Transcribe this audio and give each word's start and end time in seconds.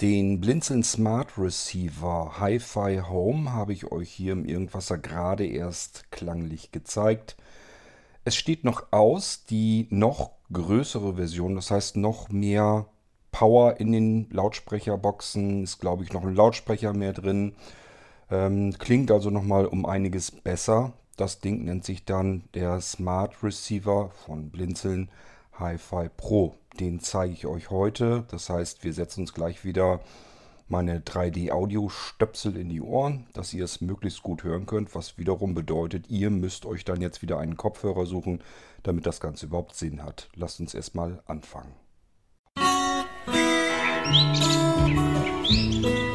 Den 0.00 0.40
Blinzeln 0.40 0.82
Smart 0.82 1.36
Receiver 1.36 2.38
Hi-Fi 2.40 3.02
Home 3.10 3.52
habe 3.52 3.74
ich 3.74 3.92
euch 3.92 4.08
hier 4.08 4.32
im 4.32 4.46
Irgendwasser 4.46 4.96
gerade 4.96 5.44
erst 5.44 6.10
klanglich 6.10 6.72
gezeigt. 6.72 7.36
Es 8.24 8.34
steht 8.34 8.64
noch 8.64 8.92
aus, 8.92 9.44
die 9.44 9.88
noch 9.90 10.30
größere 10.50 11.16
Version, 11.16 11.54
das 11.54 11.70
heißt 11.70 11.98
noch 11.98 12.30
mehr 12.30 12.86
Power 13.30 13.78
in 13.78 13.92
den 13.92 14.30
Lautsprecherboxen, 14.30 15.64
ist 15.64 15.80
glaube 15.80 16.02
ich 16.02 16.14
noch 16.14 16.24
ein 16.24 16.34
Lautsprecher 16.34 16.94
mehr 16.94 17.12
drin. 17.12 17.52
Ähm, 18.30 18.72
klingt 18.78 19.10
also 19.10 19.28
nochmal 19.28 19.66
um 19.66 19.84
einiges 19.84 20.30
besser. 20.30 20.94
Das 21.18 21.40
Ding 21.40 21.64
nennt 21.64 21.84
sich 21.84 22.06
dann 22.06 22.44
der 22.54 22.80
Smart 22.80 23.42
Receiver 23.42 24.08
von 24.24 24.48
Blinzeln 24.48 25.10
Hi-Fi 25.60 26.08
Pro. 26.16 26.56
Den 26.80 27.00
zeige 27.00 27.34
ich 27.34 27.46
euch 27.46 27.70
heute. 27.70 28.24
Das 28.30 28.48
heißt, 28.48 28.82
wir 28.82 28.92
setzen 28.92 29.20
uns 29.20 29.34
gleich 29.34 29.64
wieder 29.64 30.00
meine 30.68 31.00
3D-Audio-Stöpsel 31.00 32.56
in 32.56 32.68
die 32.68 32.80
Ohren, 32.80 33.26
dass 33.34 33.52
ihr 33.52 33.64
es 33.64 33.80
möglichst 33.80 34.22
gut 34.22 34.44
hören 34.44 34.66
könnt, 34.66 34.94
was 34.94 35.18
wiederum 35.18 35.54
bedeutet, 35.54 36.08
ihr 36.08 36.30
müsst 36.30 36.64
euch 36.64 36.84
dann 36.84 37.00
jetzt 37.00 37.22
wieder 37.22 37.38
einen 37.38 37.56
Kopfhörer 37.56 38.06
suchen, 38.06 38.40
damit 38.82 39.04
das 39.04 39.20
Ganze 39.20 39.46
überhaupt 39.46 39.74
Sinn 39.74 40.02
hat. 40.02 40.28
Lasst 40.34 40.60
uns 40.60 40.74
erstmal 40.74 41.22
anfangen. 41.26 41.74
Musik 44.06 46.09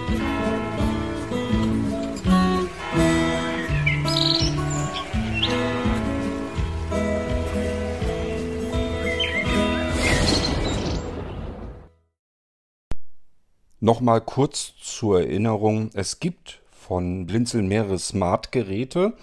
Nochmal 13.86 14.20
kurz 14.20 14.74
zur 14.82 15.20
Erinnerung, 15.22 15.92
es 15.94 16.20
gibt 16.20 16.64
von 16.72 17.28
Blinzeln 17.28 17.68
mehrere 17.68 18.00
Smart-Geräte. 18.00 19.14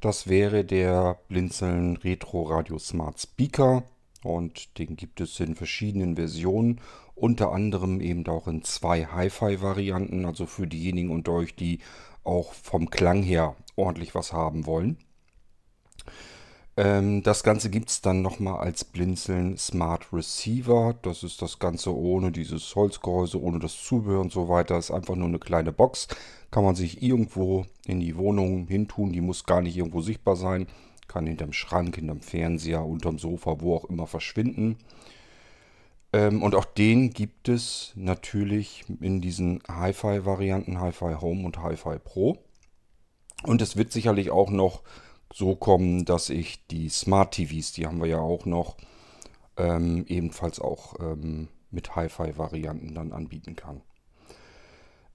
Das 0.00 0.28
wäre 0.28 0.64
der 0.64 1.18
Blinzeln 1.26 1.96
Retro 1.96 2.44
Radio 2.44 2.78
Smart 2.78 3.18
Speaker 3.20 3.82
und 4.22 4.78
den 4.78 4.94
gibt 4.94 5.20
es 5.20 5.40
in 5.40 5.56
verschiedenen 5.56 6.14
Versionen, 6.14 6.80
unter 7.16 7.50
anderem 7.50 8.00
eben 8.00 8.24
auch 8.28 8.46
in 8.46 8.62
zwei 8.62 9.06
Hi-Fi-Varianten, 9.06 10.24
also 10.24 10.46
für 10.46 10.68
diejenigen 10.68 11.10
unter 11.10 11.32
euch, 11.32 11.56
die 11.56 11.80
auch 12.22 12.52
vom 12.52 12.90
Klang 12.90 13.24
her 13.24 13.56
ordentlich 13.74 14.14
was 14.14 14.32
haben 14.32 14.66
wollen. 14.66 14.98
Ähm, 16.76 17.22
das 17.22 17.42
Ganze 17.42 17.70
gibt 17.70 17.88
es 17.88 18.02
dann 18.02 18.20
nochmal 18.20 18.58
als 18.58 18.84
Blinzeln 18.84 19.56
Smart 19.56 20.12
Receiver. 20.12 20.94
Das 21.02 21.22
ist 21.22 21.40
das 21.40 21.58
Ganze 21.58 21.94
ohne 21.96 22.30
dieses 22.32 22.74
Holzgehäuse, 22.74 23.40
ohne 23.40 23.58
das 23.58 23.82
Zubehör 23.82 24.20
und 24.20 24.32
so 24.32 24.48
weiter. 24.48 24.76
Ist 24.76 24.90
einfach 24.90 25.16
nur 25.16 25.28
eine 25.28 25.38
kleine 25.38 25.72
Box. 25.72 26.08
Kann 26.50 26.64
man 26.64 26.74
sich 26.74 27.02
irgendwo 27.02 27.64
in 27.86 28.00
die 28.00 28.16
Wohnung 28.16 28.66
hintun. 28.68 29.12
Die 29.12 29.22
muss 29.22 29.46
gar 29.46 29.62
nicht 29.62 29.76
irgendwo 29.76 30.02
sichtbar 30.02 30.36
sein. 30.36 30.66
Kann 31.08 31.26
hinterm 31.26 31.52
Schrank, 31.52 31.96
hinterm 31.96 32.20
Fernseher, 32.20 32.84
unterm 32.84 33.18
Sofa, 33.18 33.60
wo 33.60 33.76
auch 33.76 33.86
immer 33.86 34.06
verschwinden. 34.06 34.76
Ähm, 36.12 36.42
und 36.42 36.54
auch 36.54 36.66
den 36.66 37.10
gibt 37.10 37.48
es 37.48 37.92
natürlich 37.94 38.84
in 39.00 39.22
diesen 39.22 39.62
Hi-Fi-Varianten, 39.68 40.80
Hi-Fi 40.80 41.16
Home 41.20 41.46
und 41.46 41.62
Hi-Fi 41.62 41.98
Pro. 42.04 42.38
Und 43.44 43.62
es 43.62 43.76
wird 43.76 43.92
sicherlich 43.92 44.30
auch 44.30 44.50
noch 44.50 44.82
so 45.36 45.54
kommen, 45.54 46.06
dass 46.06 46.30
ich 46.30 46.66
die 46.68 46.88
Smart 46.88 47.34
TVs, 47.34 47.72
die 47.72 47.86
haben 47.86 48.00
wir 48.00 48.08
ja 48.08 48.20
auch 48.20 48.46
noch, 48.46 48.78
ähm, 49.58 50.06
ebenfalls 50.08 50.60
auch 50.60 50.94
ähm, 50.98 51.48
mit 51.70 51.94
Hi-Fi-Varianten 51.94 52.94
dann 52.94 53.12
anbieten 53.12 53.54
kann. 53.54 53.82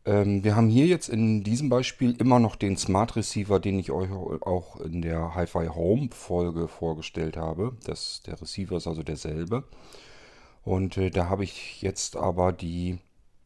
Ähm, 0.06 0.44
wir 0.44 0.56
haben 0.56 0.70
hier 0.70 0.86
jetzt 0.86 1.10
in 1.10 1.44
diesem 1.44 1.70
Beispiel 1.70 2.16
immer 2.20 2.38
noch 2.38 2.56
den 2.56 2.78
Smart 2.78 3.16
Receiver, 3.16 3.60
den 3.60 3.80
ich 3.80 3.90
euch 3.90 4.12
auch 4.12 4.80
in 4.80 5.02
der 5.02 5.34
Hi-Fi 5.34 5.70
Home 5.74 6.10
Folge 6.12 6.68
vorgestellt 6.68 7.36
habe. 7.36 7.76
Das, 7.84 8.22
der 8.22 8.40
Receiver 8.40 8.78
ist 8.78 8.86
also 8.86 9.02
derselbe. 9.02 9.64
Und 10.64 10.98
äh, 10.98 11.10
da 11.10 11.30
habe 11.30 11.44
ich 11.44 11.82
jetzt 11.82 12.16
aber 12.16 12.52
die 12.52 13.00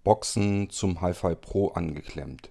Boxen 0.03 0.69
zum 0.69 0.99
Hi-Fi 0.99 1.35
Pro 1.35 1.69
angeklemmt. 1.69 2.49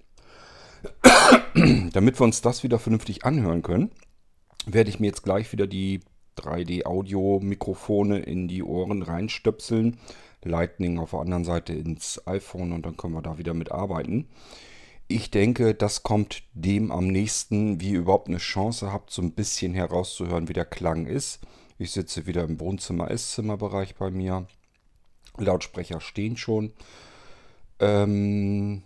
Damit 1.92 2.18
wir 2.18 2.24
uns 2.24 2.40
das 2.40 2.62
wieder 2.62 2.78
vernünftig 2.78 3.26
anhören 3.26 3.60
können, 3.60 3.90
werde 4.66 4.90
ich 4.90 5.00
mir 5.00 5.06
jetzt 5.06 5.22
gleich 5.22 5.52
wieder 5.52 5.66
die 5.66 6.00
3D-Audio-Mikrofone 6.38 8.18
in 8.18 8.48
die 8.48 8.62
Ohren 8.62 9.02
reinstöpseln. 9.02 9.98
Lightning 10.42 10.98
auf 10.98 11.12
der 11.12 11.20
anderen 11.20 11.44
Seite 11.44 11.72
ins 11.72 12.20
iPhone 12.26 12.72
und 12.72 12.84
dann 12.84 12.96
können 12.96 13.14
wir 13.14 13.22
da 13.22 13.38
wieder 13.38 13.54
mit 13.54 13.72
arbeiten. 13.72 14.28
Ich 15.08 15.30
denke, 15.30 15.74
das 15.74 16.02
kommt 16.02 16.42
dem 16.52 16.90
am 16.90 17.06
nächsten, 17.06 17.80
wie 17.80 17.92
ihr 17.92 18.00
überhaupt 18.00 18.28
eine 18.28 18.38
Chance 18.38 18.92
habt, 18.92 19.10
so 19.10 19.22
ein 19.22 19.32
bisschen 19.32 19.74
herauszuhören, 19.74 20.48
wie 20.48 20.52
der 20.54 20.64
Klang 20.64 21.06
ist. 21.06 21.40
Ich 21.78 21.92
sitze 21.92 22.26
wieder 22.26 22.44
im 22.44 22.60
Wohnzimmer-Esszimmerbereich 22.60 23.96
bei 23.96 24.10
mir. 24.10 24.46
Lautsprecher 25.38 26.00
stehen 26.00 26.36
schon. 26.36 26.72
Ähm, 27.80 28.82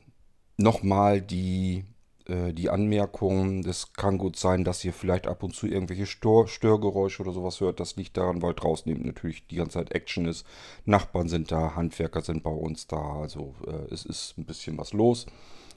Nochmal 0.61 1.23
die 1.23 1.85
äh, 2.29 2.53
die 2.53 2.71
Anmerkung, 2.71 3.65
es 3.65 3.93
kann 3.95 4.19
gut 4.19 4.37
sein, 4.37 4.65
dass 4.65 4.85
ihr 4.85 4.93
vielleicht 4.93 5.27
ab 5.27 5.43
und 5.43 5.55
zu 5.55 5.67
irgendwelche 5.67 6.07
Stör 6.07 6.47
Störgeräusche 6.47 7.23
oder 7.23 7.33
sowas 7.33 7.61
hört. 7.61 7.81
Das 7.81 7.97
liegt 7.97 8.17
daran, 8.17 8.43
weil 8.43 8.55
draußen 8.55 8.91
eben 8.91 9.07
natürlich 9.07 9.47
die 9.47 9.57
ganze 9.57 9.79
Zeit 9.79 9.93
Action 9.93 10.27
ist. 10.27 10.47
Nachbarn 10.85 11.29
sind 11.29 11.51
da, 11.51 11.75
Handwerker 11.75 12.21
sind 12.23 12.43
bei 12.43 12.51
uns 12.51 12.87
da. 12.87 13.21
Also 13.21 13.55
äh, 13.67 13.93
es 13.93 14.05
ist 14.05 14.37
ein 14.39 14.45
bisschen 14.45 14.79
was 14.79 14.93
los. 14.93 15.27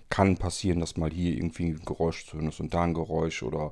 Kann 0.10 0.38
passieren, 0.38 0.82
dass 0.82 0.98
mal 0.98 1.12
hier 1.12 1.34
irgendwie 1.34 1.70
ein 1.70 1.86
Geräusch 1.86 2.26
zu 2.26 2.38
hören 2.38 2.50
ist 2.50 2.60
und 2.60 2.74
da 2.74 2.84
ein 2.84 2.94
Geräusch 2.94 3.44
oder 3.44 3.72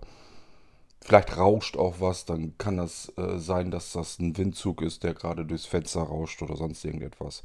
vielleicht 1.01 1.37
rauscht 1.37 1.75
auch 1.75 1.95
was. 1.99 2.25
Dann 2.25 2.57
kann 2.57 2.77
das 2.77 3.11
äh, 3.17 3.39
sein, 3.39 3.71
dass 3.71 3.91
das 3.91 4.19
ein 4.19 4.37
Windzug 4.37 4.81
ist, 4.81 5.03
der 5.03 5.13
gerade 5.13 5.45
durchs 5.45 5.65
Fenster 5.65 6.01
rauscht 6.01 6.41
oder 6.41 6.55
sonst 6.55 6.85
irgendetwas. 6.85 7.43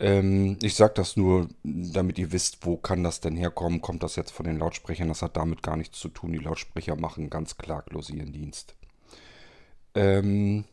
Ähm, 0.00 0.58
ich 0.62 0.74
sage 0.74 0.94
das 0.94 1.16
nur, 1.16 1.48
damit 1.62 2.18
ihr 2.18 2.32
wisst, 2.32 2.64
wo 2.64 2.76
kann 2.76 3.02
das 3.02 3.20
denn 3.20 3.36
herkommen. 3.36 3.80
Kommt 3.80 4.02
das 4.02 4.16
jetzt 4.16 4.30
von 4.30 4.46
den 4.46 4.58
Lautsprechern? 4.58 5.08
Das 5.08 5.22
hat 5.22 5.36
damit 5.36 5.62
gar 5.62 5.76
nichts 5.76 5.98
zu 5.98 6.08
tun. 6.08 6.32
Die 6.32 6.38
Lautsprecher 6.38 6.96
machen 6.96 7.30
ganz 7.30 7.56
klaglos 7.56 8.10
ihren 8.10 8.32
Dienst. 8.32 8.76
Ähm, 9.94 10.64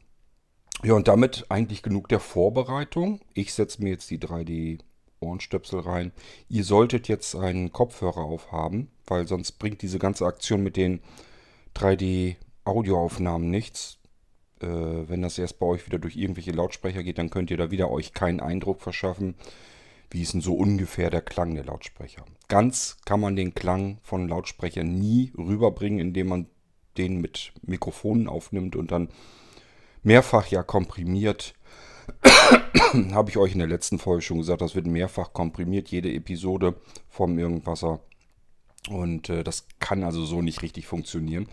ja, 0.83 0.93
und 0.93 1.07
damit 1.07 1.45
eigentlich 1.49 1.81
genug 1.81 2.07
der 2.09 2.19
Vorbereitung. 2.19 3.21
Ich 3.33 3.53
setze 3.53 3.81
mir 3.81 3.89
jetzt 3.89 4.11
die 4.11 4.19
3D 4.19 4.79
Ohrenstöpsel 5.19 5.79
rein. 5.79 6.11
Ihr 6.49 6.63
solltet 6.63 7.07
jetzt 7.07 7.35
einen 7.35 7.71
Kopfhörer 7.71 8.21
aufhaben, 8.21 8.91
weil 9.07 9.27
sonst 9.27 9.53
bringt 9.53 9.81
diese 9.81 9.97
ganze 9.97 10.25
Aktion 10.25 10.61
mit 10.61 10.77
den 10.77 11.01
3D 11.75 12.35
Audioaufnahmen 12.65 13.49
nichts 13.49 13.97
äh, 14.61 14.67
wenn 14.67 15.21
das 15.21 15.37
erst 15.37 15.59
bei 15.59 15.65
euch 15.65 15.85
wieder 15.85 15.99
durch 15.99 16.15
irgendwelche 16.15 16.51
Lautsprecher 16.51 17.03
geht, 17.03 17.17
dann 17.17 17.29
könnt 17.29 17.51
ihr 17.51 17.57
da 17.57 17.71
wieder 17.71 17.91
euch 17.91 18.13
keinen 18.13 18.39
Eindruck 18.39 18.81
verschaffen, 18.81 19.35
wie 20.09 20.21
ist 20.21 20.33
denn 20.33 20.41
so 20.41 20.55
ungefähr 20.55 21.09
der 21.09 21.21
Klang 21.21 21.55
der 21.55 21.65
Lautsprecher. 21.65 22.25
Ganz 22.47 22.97
kann 23.05 23.19
man 23.19 23.35
den 23.35 23.53
Klang 23.53 23.99
von 24.03 24.27
Lautsprechern 24.27 24.87
nie 24.87 25.31
rüberbringen, 25.37 25.99
indem 25.99 26.27
man 26.27 26.47
den 26.97 27.19
mit 27.19 27.51
Mikrofonen 27.61 28.27
aufnimmt 28.27 28.75
und 28.75 28.91
dann 28.91 29.09
mehrfach 30.03 30.47
ja 30.47 30.63
komprimiert. 30.63 31.53
Habe 33.11 33.29
ich 33.29 33.37
euch 33.37 33.53
in 33.53 33.59
der 33.59 33.67
letzten 33.67 33.99
Folge 33.99 34.21
schon 34.21 34.37
gesagt, 34.37 34.61
das 34.61 34.75
wird 34.75 34.85
mehrfach 34.85 35.33
komprimiert, 35.33 35.89
jede 35.89 36.13
Episode 36.13 36.75
vom 37.09 37.37
Irgendwasser. 37.37 37.99
Und 38.89 39.29
äh, 39.29 39.43
das 39.43 39.67
kann 39.79 40.03
also 40.03 40.23
so 40.23 40.41
nicht 40.41 40.61
richtig 40.61 40.85
funktionieren. 40.85 41.47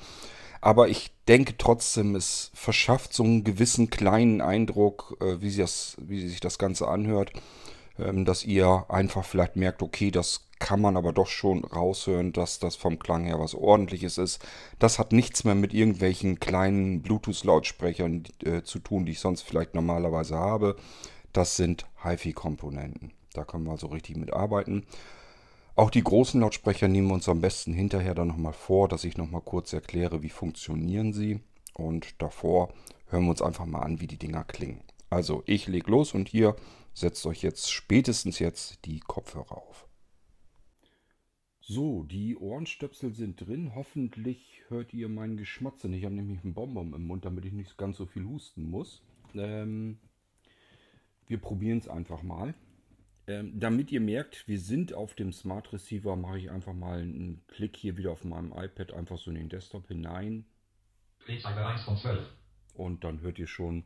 Aber 0.63 0.89
ich 0.89 1.11
denke 1.27 1.59
trotzdem, 1.59 2.15
es 2.15 2.53
verschafft 2.55 3.13
so 3.13 3.25
einen 3.25 3.43
gewissen 3.43 3.91
kleinen 3.91 4.41
Eindruck, 4.41 5.19
äh, 5.21 5.43
wie, 5.43 5.55
das, 5.55 5.97
wie 6.01 6.27
sich 6.27 6.39
das 6.39 6.57
Ganze 6.57 6.87
anhört, 6.87 7.33
ähm, 7.99 8.25
dass 8.25 8.45
ihr 8.45 8.87
einfach 8.89 9.25
vielleicht 9.25 9.57
merkt, 9.57 9.83
okay, 9.83 10.13
das 10.13 10.47
kann 10.61 10.81
man 10.81 10.97
aber 10.97 11.13
doch 11.13 11.27
schon 11.27 11.65
raushören, 11.65 12.33
dass 12.33 12.61
das 12.61 12.77
vom 12.77 13.01
Klang 13.01 13.25
her 13.25 13.41
was 13.41 13.57
ordentliches 13.57 14.19
ist. 14.19 14.41
Das 14.79 15.01
hat 15.01 15.11
nichts 15.11 15.43
mehr 15.43 15.57
mit 15.57 15.75
irgendwelchen 15.75 16.39
kleinen 16.39 17.03
Bluetooth-Lautsprechern 17.03 18.23
äh, 18.45 18.63
zu 18.63 18.79
tun, 18.79 19.05
die 19.05 19.13
ich 19.13 19.21
sonst 19.21 19.43
vielleicht 19.43 19.75
normalerweise 19.75 20.37
habe. 20.37 20.77
Das 21.33 21.57
sind 21.57 21.87
HiFi-Komponenten. 22.05 23.11
Da 23.35 23.45
können 23.45 23.65
wir 23.65 23.73
also 23.73 23.89
richtig 23.89 24.17
mit 24.17 24.33
arbeiten. 24.33 24.87
Auch 25.75 25.91
die 25.91 26.03
großen 26.03 26.41
Lautsprecher 26.41 26.87
nehmen 26.87 27.09
wir 27.09 27.15
uns 27.15 27.29
am 27.29 27.41
besten 27.41 27.73
hinterher 27.73 28.15
dann 28.15 28.29
nochmal 28.29 28.53
vor, 28.53 28.89
dass 28.89 29.05
ich 29.05 29.17
nochmal 29.17 29.41
kurz 29.41 29.73
erkläre, 29.73 30.23
wie 30.23 30.29
funktionieren 30.29 31.15
sie. 31.15 31.41
Und 31.73 32.21
davor 32.21 32.75
hören 33.09 33.25
wir 33.25 33.31
uns 33.31 33.41
einfach 33.41 33.65
mal 33.65 33.81
an, 33.81 34.01
wie 34.01 34.07
die 34.07 34.19
Dinger 34.19 34.45
klingen. 34.45 34.83
Also 35.09 35.43
ich 35.47 35.69
lege 35.69 35.91
los 35.91 36.13
und 36.13 36.35
ihr 36.35 36.57
setzt 36.93 37.25
euch 37.25 37.43
jetzt 37.43 37.73
spätestens 37.73 38.39
jetzt 38.39 38.85
die 38.85 39.01
Kopfhörer 39.01 39.57
auf. 39.57 39.89
So, 41.61 42.03
die 42.03 42.37
Ohrenstöpsel 42.37 43.15
sind 43.15 43.41
drin. 43.47 43.73
Hoffentlich 43.75 44.63
hört 44.69 44.93
ihr 44.93 45.09
meinen 45.09 45.39
Geschmatze. 45.39 45.89
Ich 45.89 46.05
habe 46.05 46.15
nämlich 46.15 46.45
einen 46.45 46.55
Bonbon 46.55 46.93
im 46.93 47.07
Mund, 47.07 47.25
damit 47.25 47.47
ich 47.47 47.53
nicht 47.53 47.79
ganz 47.79 47.97
so 47.97 48.05
viel 48.05 48.25
husten 48.25 48.69
muss. 48.69 49.01
Ähm, 49.35 49.99
wir 51.29 51.39
probieren 51.39 51.79
es 51.79 51.89
einfach 51.89 52.23
mal. 52.23 52.55
Ähm, 53.33 53.59
damit 53.59 53.91
ihr 53.91 54.01
merkt, 54.01 54.47
wir 54.47 54.59
sind 54.59 54.93
auf 54.93 55.15
dem 55.15 55.33
Smart 55.33 55.73
Receiver, 55.73 56.17
mache 56.17 56.39
ich 56.39 56.51
einfach 56.51 56.75
mal 56.75 57.01
einen 57.01 57.43
Klick 57.49 57.77
hier 57.77 57.97
wieder 57.97 58.13
auf 58.13 58.25
meinem 58.25 58.53
iPad 58.53 58.93
einfach 58.93 59.17
so 59.17 59.31
in 59.31 59.37
den 59.37 59.49
Desktop 59.49 59.89
hinein. 59.89 60.45
Drehzahl 61.25 61.57
1 61.57 61.83
von 61.85 61.97
12. 61.97 62.21
Und 62.75 63.05
dann 63.05 63.21
hört 63.21 63.39
ihr 63.39 63.47
schon, 63.47 63.85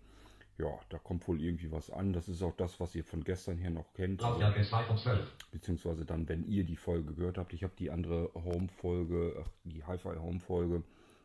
ja, 0.59 0.71
da 0.89 0.99
kommt 0.99 1.29
wohl 1.29 1.41
irgendwie 1.41 1.71
was 1.71 1.91
an. 1.91 2.13
Das 2.13 2.29
ist 2.29 2.43
auch 2.43 2.57
das, 2.57 2.81
was 2.81 2.95
ihr 2.95 3.05
von 3.05 3.23
gestern 3.23 3.59
her 3.59 3.71
noch 3.71 3.93
kennt. 3.93 4.21
Lautstärke 4.21 4.63
2 4.63 4.85
von 4.85 4.99
12. 4.99 5.37
Beziehungsweise 5.53 6.05
dann, 6.05 6.29
wenn 6.29 6.45
ihr 6.45 6.65
die 6.65 6.77
Folge 6.77 7.15
gehört 7.15 7.39
habt. 7.39 7.53
Ich 7.53 7.63
habe 7.63 7.75
die 7.79 7.91
andere 7.91 8.31
Home-Folge, 8.35 9.45
die 9.65 9.85
Hi-Fi 9.85 10.17
Home-Folge 10.17 10.83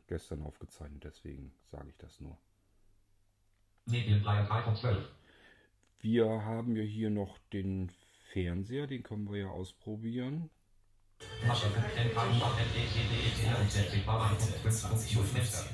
gestern 0.07 0.43
aufgezeichnet. 0.43 1.03
Deswegen 1.05 1.53
sage 1.71 1.89
ich 1.89 1.97
das 1.97 2.19
nur. 2.19 2.37
Medienbleier 3.85 4.45
3 4.45 4.61
von 4.63 4.75
12. 4.75 5.09
Wir 6.01 6.25
haben 6.25 6.75
ja 6.75 6.83
hier 6.83 7.09
noch 7.09 7.37
den 7.53 7.91
Fernseher, 8.31 8.87
den 8.87 9.03
können 9.03 9.29
wir 9.29 9.39
ja 9.39 9.47
ausprobieren. 9.49 10.49
Masche. 11.45 11.67
NK 11.67 11.75
NDCDE 11.75 13.29
44 13.35 14.07
war 14.07 14.31
1.5.0 14.31 15.65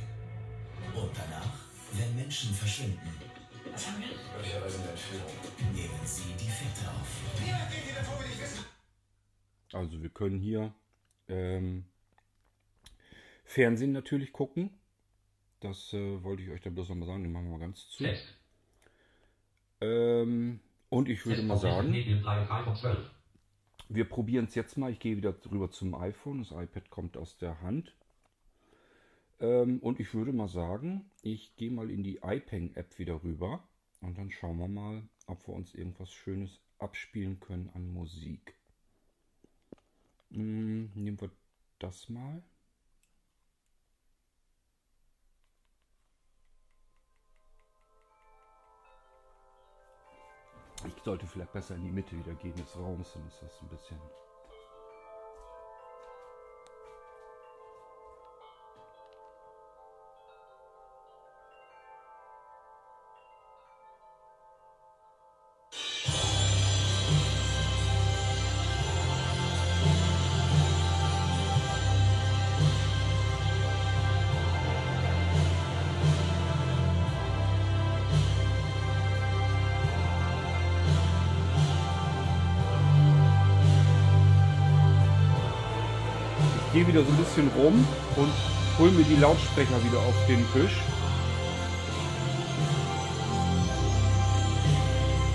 Und 0.96 1.12
danach, 1.16 1.54
wenn 1.94 2.16
Menschen 2.16 2.54
verschwinden, 2.54 3.00
nehmen 5.74 6.00
sie 6.04 6.34
die 6.34 6.50
Fährte 6.50 6.92
auf. 6.92 7.22
Also 9.74 10.02
wir 10.02 10.10
können 10.10 10.40
hier 10.40 10.74
ähm, 11.28 11.86
Fernsehen 13.44 13.92
natürlich 13.92 14.34
gucken. 14.34 14.72
Das 15.60 15.94
äh, 15.94 16.24
wollte 16.24 16.42
ich 16.44 16.50
euch 16.50 16.62
da 16.62 16.72
bloß 16.72 16.90
nochmal 16.90 17.08
sagen. 17.08 17.24
Den 17.24 17.32
machen 17.34 17.46
wir 17.46 17.58
mal 17.58 17.60
ganz 17.60 17.88
zu. 17.90 18.06
Ähm, 19.80 20.60
und 20.90 21.10
ich 21.10 21.26
würde 21.26 21.44
mal 21.44 21.58
sagen, 21.58 21.92
Medienbleier 21.92 22.46
3 22.46 22.64
von 22.64 22.76
12. 22.76 23.12
wir 23.90 24.06
probieren 24.06 24.46
es 24.46 24.56
jetzt 24.56 24.78
mal. 24.78 24.92
Ich 24.92 25.00
gehe 25.00 25.18
wieder 25.18 25.36
rüber 25.52 25.70
zum 25.70 25.96
iPhone. 25.96 26.40
Das 26.40 26.52
iPad 26.52 26.90
kommt 26.90 27.18
aus 27.18 27.38
der 27.38 27.62
Hand. 27.62 27.94
Ähm, 29.40 29.80
und 29.80 30.00
ich 30.00 30.14
würde 30.14 30.34
mal 30.34 30.48
sagen, 30.48 31.12
ich 31.22 31.56
gehe 31.56 31.72
mal 31.72 31.90
in 31.90 32.04
die 32.04 32.20
iPeng-App 32.24 32.98
wieder 32.98 33.24
rüber. 33.24 33.68
Und 34.02 34.18
dann 34.18 34.32
schauen 34.32 34.58
wir 34.58 34.68
mal, 34.68 35.04
ob 35.26 35.48
wir 35.48 35.54
uns 35.54 35.74
irgendwas 35.76 36.12
Schönes 36.12 36.62
abspielen 36.80 37.40
können 37.40 37.70
an 37.74 37.92
Musik. 37.92 38.56
Hm, 40.32 40.92
nehmen 40.94 41.20
wir 41.20 41.32
das 41.80 42.10
mal. 42.10 42.44
Ich 50.86 51.04
sollte 51.04 51.26
vielleicht 51.26 51.54
besser 51.54 51.76
in 51.76 51.84
die 51.84 51.92
Mitte 51.92 52.18
wieder 52.18 52.34
gehen 52.36 52.56
des 52.56 52.78
Raums, 52.78 53.14
dann 53.14 53.28
ist 53.28 53.42
das 53.42 53.62
ein 53.62 53.68
bisschen. 53.70 53.98
Wieder 86.88 87.04
so 87.04 87.12
ein 87.12 87.18
bisschen 87.18 87.52
rum 87.58 87.86
und 88.16 88.32
hol 88.80 88.92
mir 88.92 89.04
die 89.04 89.20
Lautsprecher 89.20 89.84
wieder 89.84 90.00
auf 90.00 90.16
den 90.28 90.46
Tisch. 90.54 90.78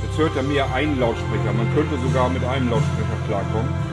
Jetzt 0.04 0.18
hört 0.18 0.36
er 0.36 0.42
mehr 0.42 0.72
einen 0.74 0.98
Lautsprecher. 0.98 1.52
Man 1.52 1.74
könnte 1.74 1.98
sogar 2.00 2.28
mit 2.28 2.44
einem 2.44 2.70
Lautsprecher 2.70 3.16
klarkommen. 3.26 3.91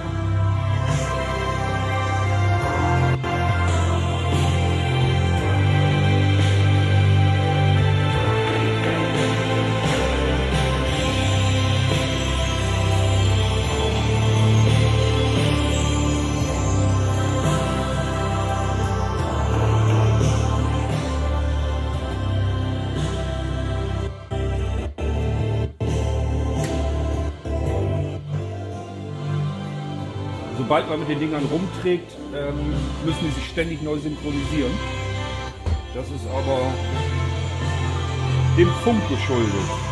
Sobald 30.70 30.88
man 30.88 31.00
mit 31.00 31.10
den 31.10 31.20
Dingern 31.20 31.44
rumträgt, 31.52 32.12
ähm, 32.32 32.54
müssen 33.04 33.22
die 33.24 33.32
sich 33.32 33.50
ständig 33.50 33.82
neu 33.82 33.98
synchronisieren. 33.98 34.72
Das 35.96 36.06
ist 36.12 36.28
aber 36.28 36.62
dem 38.56 38.70
Funk 38.84 39.02
geschuldet. 39.10 39.89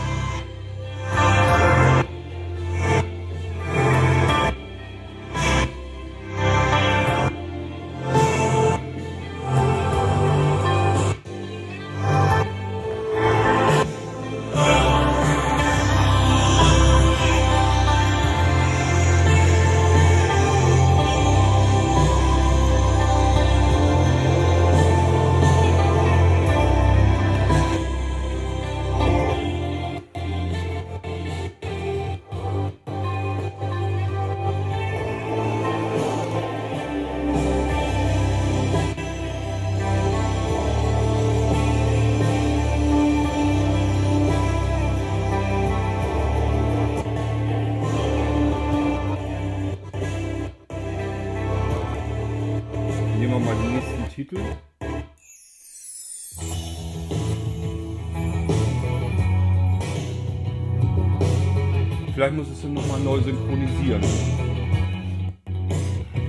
Nochmal 62.97 63.18
neu 63.18 63.21
synchronisieren. 63.21 64.01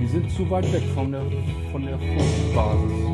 Die 0.01 0.07
sind 0.07 0.31
zu 0.31 0.49
weit 0.49 0.71
weg 0.73 0.83
von 0.93 1.11
der, 1.11 1.21
von 1.71 1.85
der 1.85 1.97
Funkbasis. 1.97 3.08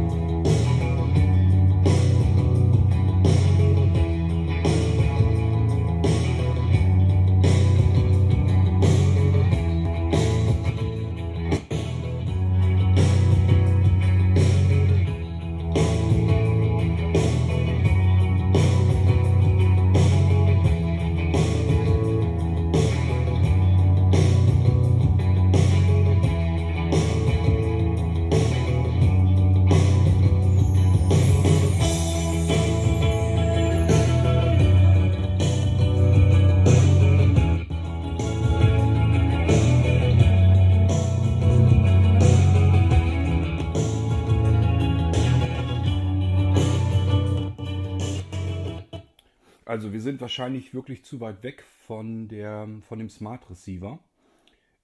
Also 49.76 49.92
wir 49.92 50.00
sind 50.00 50.22
wahrscheinlich 50.22 50.74
wirklich 50.74 51.04
zu 51.04 51.20
weit 51.20 51.44
weg 51.44 51.62
von, 51.86 52.30
der, 52.30 52.66
von 52.88 52.98
dem 52.98 53.10
Smart 53.10 53.50
Receiver. 53.50 54.00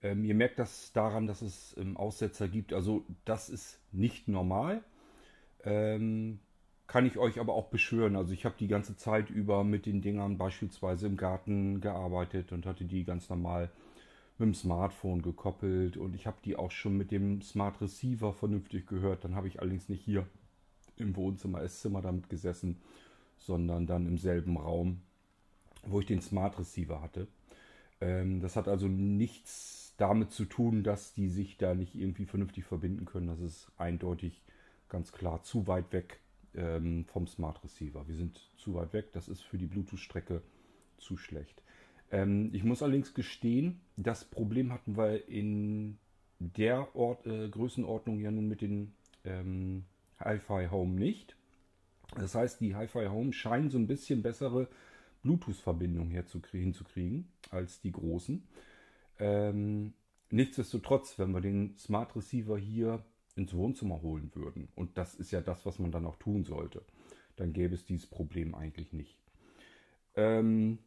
Ähm, 0.01 0.25
ihr 0.25 0.35
merkt 0.35 0.59
das 0.59 0.91
daran, 0.91 1.27
dass 1.27 1.41
es 1.41 1.73
ähm, 1.77 1.95
Aussetzer 1.95 2.49
gibt. 2.49 2.73
Also 2.73 3.05
das 3.23 3.47
ist 3.47 3.79
nicht 3.93 4.27
normal. 4.27 4.83
Ähm, 5.63 6.41
kann 6.87 7.05
ich 7.05 7.17
euch 7.17 7.39
aber 7.39 7.53
auch 7.53 7.69
beschwören. 7.69 8.17
Also 8.17 8.33
ich 8.33 8.43
habe 8.43 8.55
die 8.59 8.67
ganze 8.67 8.97
Zeit 8.97 9.29
über 9.29 9.63
mit 9.63 9.85
den 9.85 10.01
Dingern 10.01 10.37
beispielsweise 10.37 11.07
im 11.07 11.15
Garten 11.15 11.79
gearbeitet 11.79 12.51
und 12.51 12.65
hatte 12.65 12.83
die 12.83 13.05
ganz 13.05 13.29
normal 13.29 13.71
mit 14.39 14.47
dem 14.47 14.53
Smartphone 14.53 15.21
gekoppelt 15.21 15.95
und 15.95 16.15
ich 16.15 16.27
habe 16.27 16.39
die 16.43 16.57
auch 16.57 16.71
schon 16.71 16.97
mit 16.97 17.11
dem 17.11 17.41
Smart 17.41 17.79
Receiver 17.79 18.33
vernünftig 18.33 18.87
gehört. 18.87 19.23
Dann 19.23 19.35
habe 19.35 19.47
ich 19.47 19.61
allerdings 19.61 19.87
nicht 19.87 20.03
hier 20.03 20.27
im 20.97 21.15
Wohnzimmer, 21.15 21.61
Esszimmer 21.61 22.01
damit 22.01 22.27
gesessen, 22.27 22.81
sondern 23.45 23.87
dann 23.87 24.05
im 24.05 24.17
selben 24.17 24.57
Raum, 24.57 25.01
wo 25.85 25.99
ich 25.99 26.05
den 26.05 26.21
Smart 26.21 26.57
Receiver 26.59 27.01
hatte. 27.01 27.27
Ähm, 27.99 28.39
das 28.39 28.55
hat 28.55 28.67
also 28.67 28.87
nichts 28.87 29.93
damit 29.97 30.31
zu 30.31 30.45
tun, 30.45 30.83
dass 30.83 31.13
die 31.13 31.29
sich 31.29 31.57
da 31.57 31.75
nicht 31.75 31.95
irgendwie 31.95 32.25
vernünftig 32.25 32.63
verbinden 32.65 33.05
können. 33.05 33.27
Das 33.27 33.39
ist 33.39 33.71
eindeutig 33.77 34.41
ganz 34.89 35.11
klar 35.11 35.43
zu 35.43 35.67
weit 35.67 35.91
weg 35.93 36.19
ähm, 36.55 37.05
vom 37.05 37.27
Smart 37.27 37.63
Receiver. 37.63 38.07
Wir 38.07 38.15
sind 38.15 38.49
zu 38.57 38.73
weit 38.73 38.93
weg. 38.93 39.13
Das 39.13 39.27
ist 39.27 39.41
für 39.41 39.57
die 39.57 39.67
Bluetooth-Strecke 39.67 40.41
zu 40.97 41.17
schlecht. 41.17 41.61
Ähm, 42.11 42.49
ich 42.53 42.63
muss 42.63 42.83
allerdings 42.83 43.13
gestehen, 43.13 43.81
das 43.95 44.25
Problem 44.25 44.73
hatten 44.73 44.97
wir 44.97 45.27
in 45.27 45.97
der 46.39 46.95
Ort, 46.95 47.25
äh, 47.27 47.49
Größenordnung 47.49 48.19
ja 48.19 48.31
nun 48.31 48.47
mit 48.47 48.61
den 48.61 48.93
ähm, 49.23 49.85
Hi-Fi 50.19 50.67
Home 50.71 50.99
nicht. 50.99 51.35
Das 52.15 52.35
heißt, 52.35 52.59
die 52.59 52.75
Hi-Fi 52.75 53.07
Home 53.07 53.33
scheinen 53.33 53.69
so 53.69 53.77
ein 53.77 53.87
bisschen 53.87 54.21
bessere 54.21 54.67
Bluetooth-Verbindung 55.23 56.09
hinzukriegen 56.09 57.27
als 57.49 57.81
die 57.81 57.91
großen. 57.91 58.47
Ähm, 59.19 59.93
nichtsdestotrotz, 60.29 61.17
wenn 61.19 61.31
wir 61.31 61.41
den 61.41 61.77
Smart 61.77 62.15
Receiver 62.15 62.57
hier 62.57 63.03
ins 63.35 63.53
Wohnzimmer 63.53 64.01
holen 64.01 64.31
würden, 64.33 64.67
und 64.75 64.97
das 64.97 65.15
ist 65.15 65.31
ja 65.31 65.41
das, 65.41 65.65
was 65.65 65.79
man 65.79 65.91
dann 65.91 66.05
auch 66.05 66.17
tun 66.17 66.43
sollte, 66.43 66.83
dann 67.37 67.53
gäbe 67.53 67.75
es 67.75 67.85
dieses 67.85 68.07
Problem 68.07 68.55
eigentlich 68.55 68.91
nicht. 68.93 69.17
Ähm, 70.15 70.79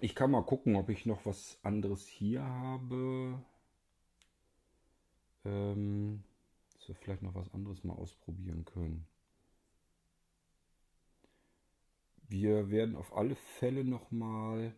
ich 0.00 0.14
kann 0.14 0.30
mal 0.30 0.44
gucken, 0.44 0.76
ob 0.76 0.88
ich 0.88 1.04
noch 1.04 1.26
was 1.26 1.58
anderes 1.62 2.06
hier 2.06 2.42
habe. 2.42 3.38
Ähm, 5.44 6.22
dass 6.74 6.88
wir 6.88 6.94
vielleicht 6.94 7.22
noch 7.22 7.34
was 7.34 7.52
anderes 7.52 7.84
mal 7.84 7.94
ausprobieren 7.94 8.64
können. 8.64 9.06
Wir 12.32 12.70
werden 12.70 12.96
auf 12.96 13.14
alle 13.14 13.36
Fälle 13.36 13.84
noch 13.84 14.10
mal 14.10 14.74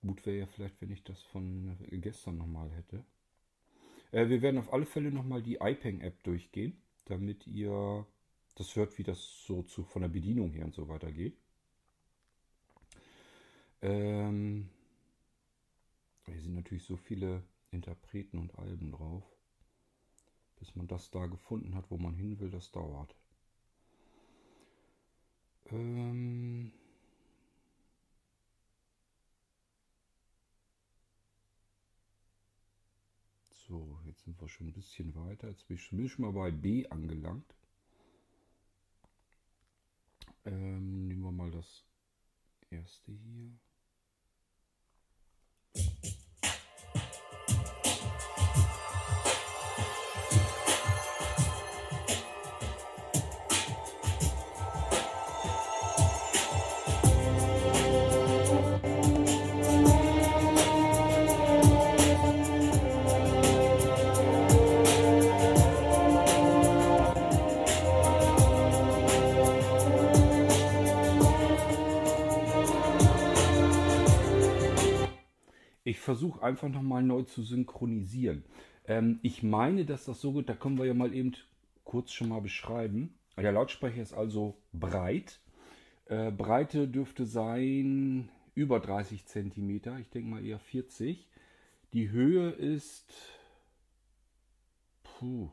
Gut 0.00 0.24
wäre 0.24 0.38
ja 0.38 0.46
vielleicht, 0.46 0.80
wenn 0.80 0.90
ich 0.90 1.04
das 1.04 1.20
von 1.24 1.76
gestern 1.90 2.38
nochmal 2.38 2.70
hätte. 2.70 3.04
Äh, 4.10 4.30
wir 4.30 4.40
werden 4.40 4.56
auf 4.56 4.72
alle 4.72 4.86
Fälle 4.86 5.10
nochmal 5.10 5.42
die 5.42 5.56
iPeng-App 5.56 6.22
durchgehen, 6.22 6.80
damit 7.04 7.46
ihr 7.46 8.06
das 8.54 8.74
hört, 8.74 8.96
wie 8.96 9.02
das 9.02 9.44
so 9.44 9.62
zu, 9.64 9.84
von 9.84 10.00
der 10.00 10.08
Bedienung 10.08 10.52
her 10.52 10.64
und 10.64 10.74
so 10.74 10.88
weiter 10.88 11.12
geht. 11.12 11.36
Ähm, 13.82 14.70
hier 16.24 16.40
sind 16.40 16.54
natürlich 16.54 16.84
so 16.84 16.96
viele 16.96 17.42
Interpreten 17.70 18.38
und 18.38 18.58
Alben 18.58 18.92
drauf. 18.92 19.24
Bis 20.58 20.74
man 20.74 20.86
das 20.86 21.10
da 21.10 21.26
gefunden 21.26 21.74
hat, 21.74 21.90
wo 21.90 21.98
man 21.98 22.14
hin 22.14 22.40
will, 22.40 22.50
das 22.50 22.70
dauert. 22.70 23.14
Ähm, 25.72 26.72
So, 33.68 34.00
jetzt 34.06 34.24
sind 34.24 34.40
wir 34.40 34.48
schon 34.48 34.68
ein 34.68 34.72
bisschen 34.72 35.14
weiter. 35.14 35.48
Jetzt 35.48 35.66
bin 35.68 35.76
ich 35.78 36.12
schon 36.12 36.24
mal 36.24 36.32
bei 36.32 36.50
B 36.50 36.88
angelangt. 36.88 37.54
Ähm, 40.44 41.06
nehmen 41.08 41.22
wir 41.22 41.32
mal 41.32 41.50
das 41.50 41.84
erste 42.70 43.12
hier. 43.12 43.52
Versuche 76.08 76.42
einfach 76.42 76.70
nochmal 76.70 77.02
neu 77.02 77.24
zu 77.24 77.42
synchronisieren. 77.42 78.42
Ähm, 78.86 79.18
ich 79.20 79.42
meine, 79.42 79.84
dass 79.84 80.06
das 80.06 80.22
so 80.22 80.32
gut, 80.32 80.48
da 80.48 80.54
können 80.54 80.78
wir 80.78 80.86
ja 80.86 80.94
mal 80.94 81.14
eben 81.14 81.34
kurz 81.84 82.12
schon 82.12 82.30
mal 82.30 82.40
beschreiben. 82.40 83.12
Der 83.36 83.52
Lautsprecher 83.52 84.00
ist 84.00 84.14
also 84.14 84.56
breit. 84.72 85.38
Äh, 86.06 86.30
Breite 86.30 86.88
dürfte 86.88 87.26
sein 87.26 88.30
über 88.54 88.80
30 88.80 89.26
cm, 89.26 89.82
ich 90.00 90.08
denke 90.08 90.30
mal 90.30 90.42
eher 90.42 90.58
40. 90.58 91.28
Die 91.92 92.08
Höhe 92.08 92.52
ist 92.52 93.12
puh, 95.02 95.50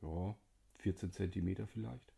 ja, 0.00 0.36
14 0.76 1.10
cm 1.10 1.66
vielleicht. 1.66 2.12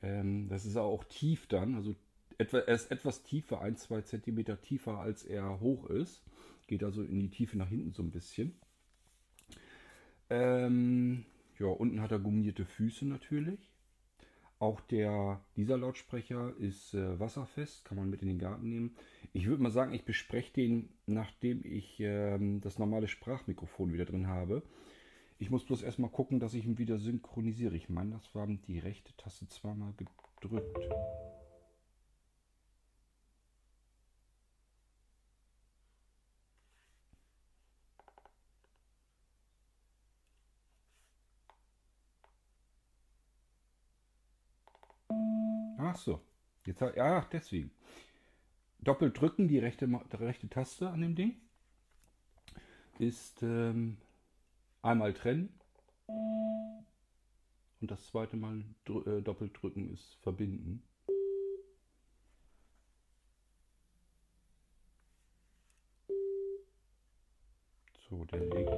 Ähm, 0.00 0.48
das 0.48 0.64
ist 0.64 0.78
auch 0.78 1.04
tief 1.04 1.46
dann, 1.46 1.74
also 1.74 1.94
etwa, 2.38 2.58
er 2.58 2.74
ist 2.74 2.90
etwas 2.90 3.22
tiefer, 3.22 3.60
ein, 3.60 3.76
zwei 3.76 4.02
Zentimeter 4.02 4.60
tiefer, 4.60 4.98
als 4.98 5.24
er 5.24 5.60
hoch 5.60 5.86
ist. 5.86 6.22
Geht 6.66 6.82
also 6.82 7.02
in 7.02 7.20
die 7.20 7.30
Tiefe 7.30 7.56
nach 7.56 7.68
hinten 7.68 7.92
so 7.92 8.02
ein 8.02 8.10
bisschen. 8.10 8.54
Ähm, 10.30 11.24
ja, 11.58 11.66
unten 11.66 12.00
hat 12.00 12.12
er 12.12 12.18
gummierte 12.18 12.64
Füße 12.64 13.06
natürlich. 13.06 13.70
Auch 14.58 14.80
der, 14.80 15.40
dieser 15.56 15.76
Lautsprecher 15.76 16.54
ist 16.58 16.94
äh, 16.94 17.20
wasserfest, 17.20 17.84
kann 17.84 17.98
man 17.98 18.08
mit 18.08 18.22
in 18.22 18.28
den 18.28 18.38
Garten 18.38 18.68
nehmen. 18.70 18.96
Ich 19.34 19.46
würde 19.46 19.62
mal 19.62 19.70
sagen, 19.70 19.92
ich 19.92 20.04
bespreche 20.04 20.52
den, 20.54 20.88
nachdem 21.04 21.62
ich 21.64 22.00
ähm, 22.00 22.62
das 22.62 22.78
normale 22.78 23.06
Sprachmikrofon 23.06 23.92
wieder 23.92 24.06
drin 24.06 24.28
habe. 24.28 24.62
Ich 25.38 25.50
muss 25.50 25.66
bloß 25.66 25.82
erstmal 25.82 26.10
gucken, 26.10 26.40
dass 26.40 26.54
ich 26.54 26.64
ihn 26.64 26.78
wieder 26.78 26.98
synchronisiere. 26.98 27.76
Ich 27.76 27.90
meine, 27.90 28.12
das 28.12 28.34
war 28.34 28.46
die 28.46 28.78
rechte 28.78 29.14
Taste 29.18 29.46
zweimal 29.48 29.92
gedrückt. 29.98 30.88
Ach 45.78 45.95
so. 46.06 46.20
Jetzt, 46.64 46.80
ja, 46.80 47.20
deswegen. 47.32 47.70
Doppelt 48.78 49.20
drücken, 49.20 49.48
die 49.48 49.58
rechte, 49.58 49.86
die 49.86 50.16
rechte 50.16 50.48
Taste 50.48 50.88
an 50.88 51.02
dem 51.02 51.14
Ding. 51.14 51.36
Ist 52.98 53.42
ähm, 53.42 53.98
einmal 54.82 55.12
trennen. 55.12 55.52
Und 57.80 57.90
das 57.90 58.06
zweite 58.06 58.36
Mal 58.36 58.64
dr 58.84 59.18
äh, 59.18 59.22
doppelt 59.22 59.52
drücken 59.60 59.92
ist 59.92 60.14
verbinden. 60.22 60.82
So, 68.08 68.24
der 68.26 68.40
legt. 68.40 68.70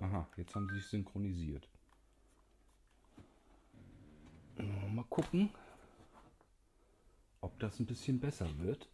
Aha, 0.00 0.28
jetzt 0.36 0.54
haben 0.54 0.68
sie 0.68 0.74
sich 0.74 0.86
synchronisiert. 0.86 1.68
Mal 4.56 5.04
gucken 5.08 5.50
ob 7.42 7.58
das 7.58 7.78
ein 7.78 7.86
bisschen 7.86 8.20
besser 8.20 8.48
wird. 8.58 8.88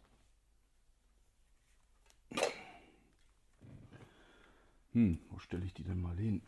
Hm, 4.91 5.19
wo 5.29 5.39
stelle 5.39 5.65
ich 5.65 5.73
die 5.73 5.83
denn 5.83 6.01
mal 6.01 6.17
hin? 6.17 6.41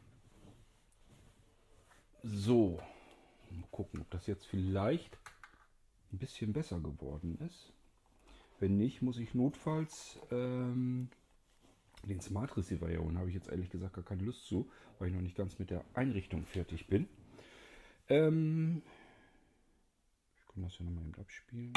So, 2.23 2.81
mal 3.51 3.67
gucken, 3.71 4.01
ob 4.01 4.09
das 4.09 4.27
jetzt 4.27 4.45
vielleicht 4.47 5.17
ein 6.11 6.17
bisschen 6.17 6.53
besser 6.53 6.79
geworden 6.79 7.37
ist. 7.47 7.71
Wenn 8.59 8.77
nicht, 8.77 9.01
muss 9.01 9.17
ich 9.17 9.33
notfalls 9.33 10.19
ähm, 10.31 11.09
den 12.03 12.19
Smart 12.19 12.57
Receiver 12.57 12.89
hier 12.89 13.01
holen. 13.01 13.17
Habe 13.17 13.29
ich 13.29 13.35
jetzt 13.35 13.49
ehrlich 13.49 13.69
gesagt 13.69 13.93
gar 13.93 14.03
keine 14.03 14.23
Lust 14.23 14.45
zu, 14.47 14.69
weil 14.97 15.09
ich 15.09 15.13
noch 15.15 15.21
nicht 15.21 15.37
ganz 15.37 15.59
mit 15.59 15.69
der 15.69 15.85
Einrichtung 15.93 16.45
fertig 16.45 16.87
bin. 16.87 17.07
Ähm, 18.09 18.81
können 20.53 20.65
das 20.65 20.77
ja 20.77 20.85
nochmal 20.85 21.03
eben 21.03 21.19
abspielen. 21.19 21.73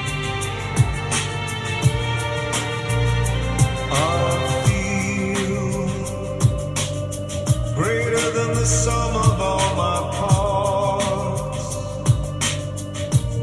greater 7.77 8.31
than 8.31 8.55
the 8.55 8.65
sum 8.65 9.17
of 9.17 9.41
all 9.41 9.75
my 9.75 10.11
parts. 10.17 11.77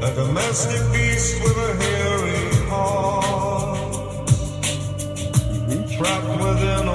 A 0.01 0.15
domestic 0.15 0.81
beast 0.93 1.41
with 1.43 1.57
a 1.57 1.73
hairy 1.83 2.55
heart, 2.69 4.27
trapped 5.97 6.41
within 6.41 6.90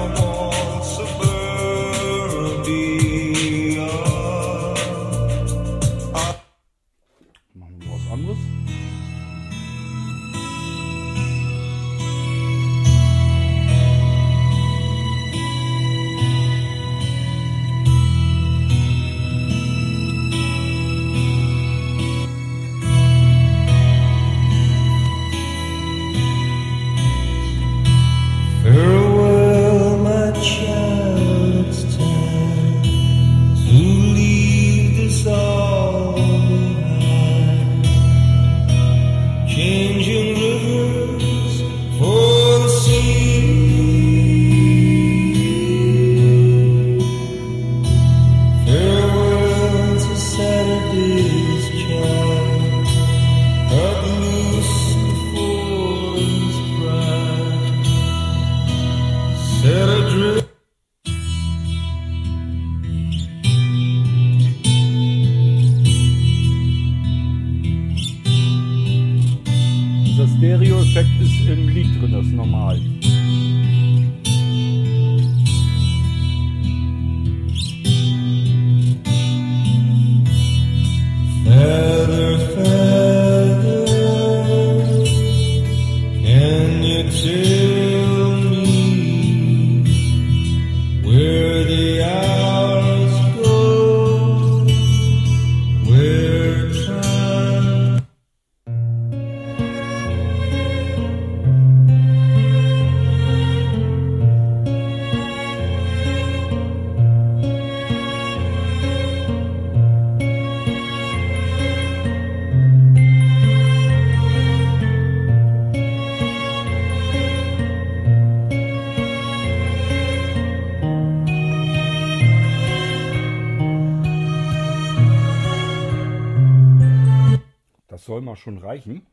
soll 128.07 128.21
mal 128.21 128.37
schon 128.37 128.57
reichen. 128.57 129.05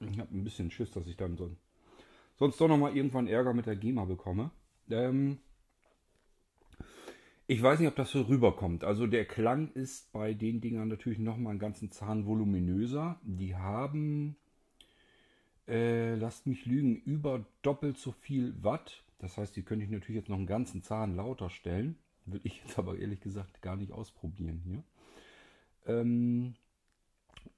Ich 0.00 0.18
habe 0.18 0.36
ein 0.36 0.44
bisschen 0.44 0.70
Schiss, 0.70 0.90
dass 0.90 1.06
ich 1.06 1.16
dann 1.16 1.36
so, 1.36 1.50
sonst 2.36 2.60
doch 2.60 2.68
nochmal 2.68 2.94
irgendwann 2.94 3.26
Ärger 3.26 3.54
mit 3.54 3.66
der 3.66 3.74
GEMA 3.74 4.04
bekomme. 4.04 4.50
Ähm, 4.90 5.38
ich 7.46 7.62
weiß 7.62 7.80
nicht, 7.80 7.88
ob 7.88 7.96
das 7.96 8.10
so 8.10 8.20
rüberkommt. 8.22 8.84
Also 8.84 9.06
der 9.06 9.24
Klang 9.24 9.72
ist 9.72 10.12
bei 10.12 10.34
den 10.34 10.60
Dingern 10.60 10.88
natürlich 10.88 11.18
nochmal 11.18 11.52
einen 11.52 11.58
ganzen 11.58 11.90
Zahn 11.90 12.26
voluminöser. 12.26 13.18
Die 13.22 13.56
haben, 13.56 14.36
äh, 15.66 16.14
lasst 16.14 16.46
mich 16.46 16.66
lügen, 16.66 16.96
über 16.96 17.46
doppelt 17.62 17.96
so 17.96 18.12
viel 18.12 18.54
Watt. 18.62 19.02
Das 19.18 19.38
heißt, 19.38 19.56
die 19.56 19.62
könnte 19.62 19.86
ich 19.86 19.90
natürlich 19.90 20.20
jetzt 20.20 20.28
noch 20.28 20.36
einen 20.36 20.46
ganzen 20.46 20.82
Zahn 20.82 21.16
lauter 21.16 21.48
stellen. 21.48 21.96
Will 22.26 22.40
ich 22.44 22.62
jetzt 22.62 22.78
aber 22.78 22.98
ehrlich 22.98 23.20
gesagt 23.20 23.62
gar 23.62 23.76
nicht 23.76 23.92
ausprobieren 23.92 24.60
hier. 24.64 24.82
Ähm, 25.86 26.56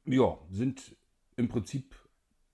ja, 0.04 0.38
sind 0.50 0.96
im 1.36 1.48
Prinzip, 1.48 1.94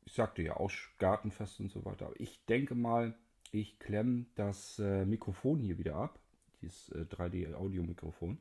ich 0.05 0.13
sagte 0.15 0.43
ja, 0.43 0.57
auch 0.57 0.71
gartenfest 0.99 1.61
und 1.61 1.71
so 1.71 1.85
weiter. 1.85 2.07
Aber 2.07 2.21
ich 2.21 2.45
denke 2.47 2.75
mal, 2.75 3.15
ich 3.51 3.79
klemme 3.79 4.27
das 4.35 4.79
äh, 4.79 5.05
Mikrofon 5.05 5.61
hier 5.61 5.79
wieder 5.79 5.97
ab, 5.97 6.19
dieses 6.61 6.89
äh, 6.91 7.05
3D-Audio-Mikrofon, 7.11 8.39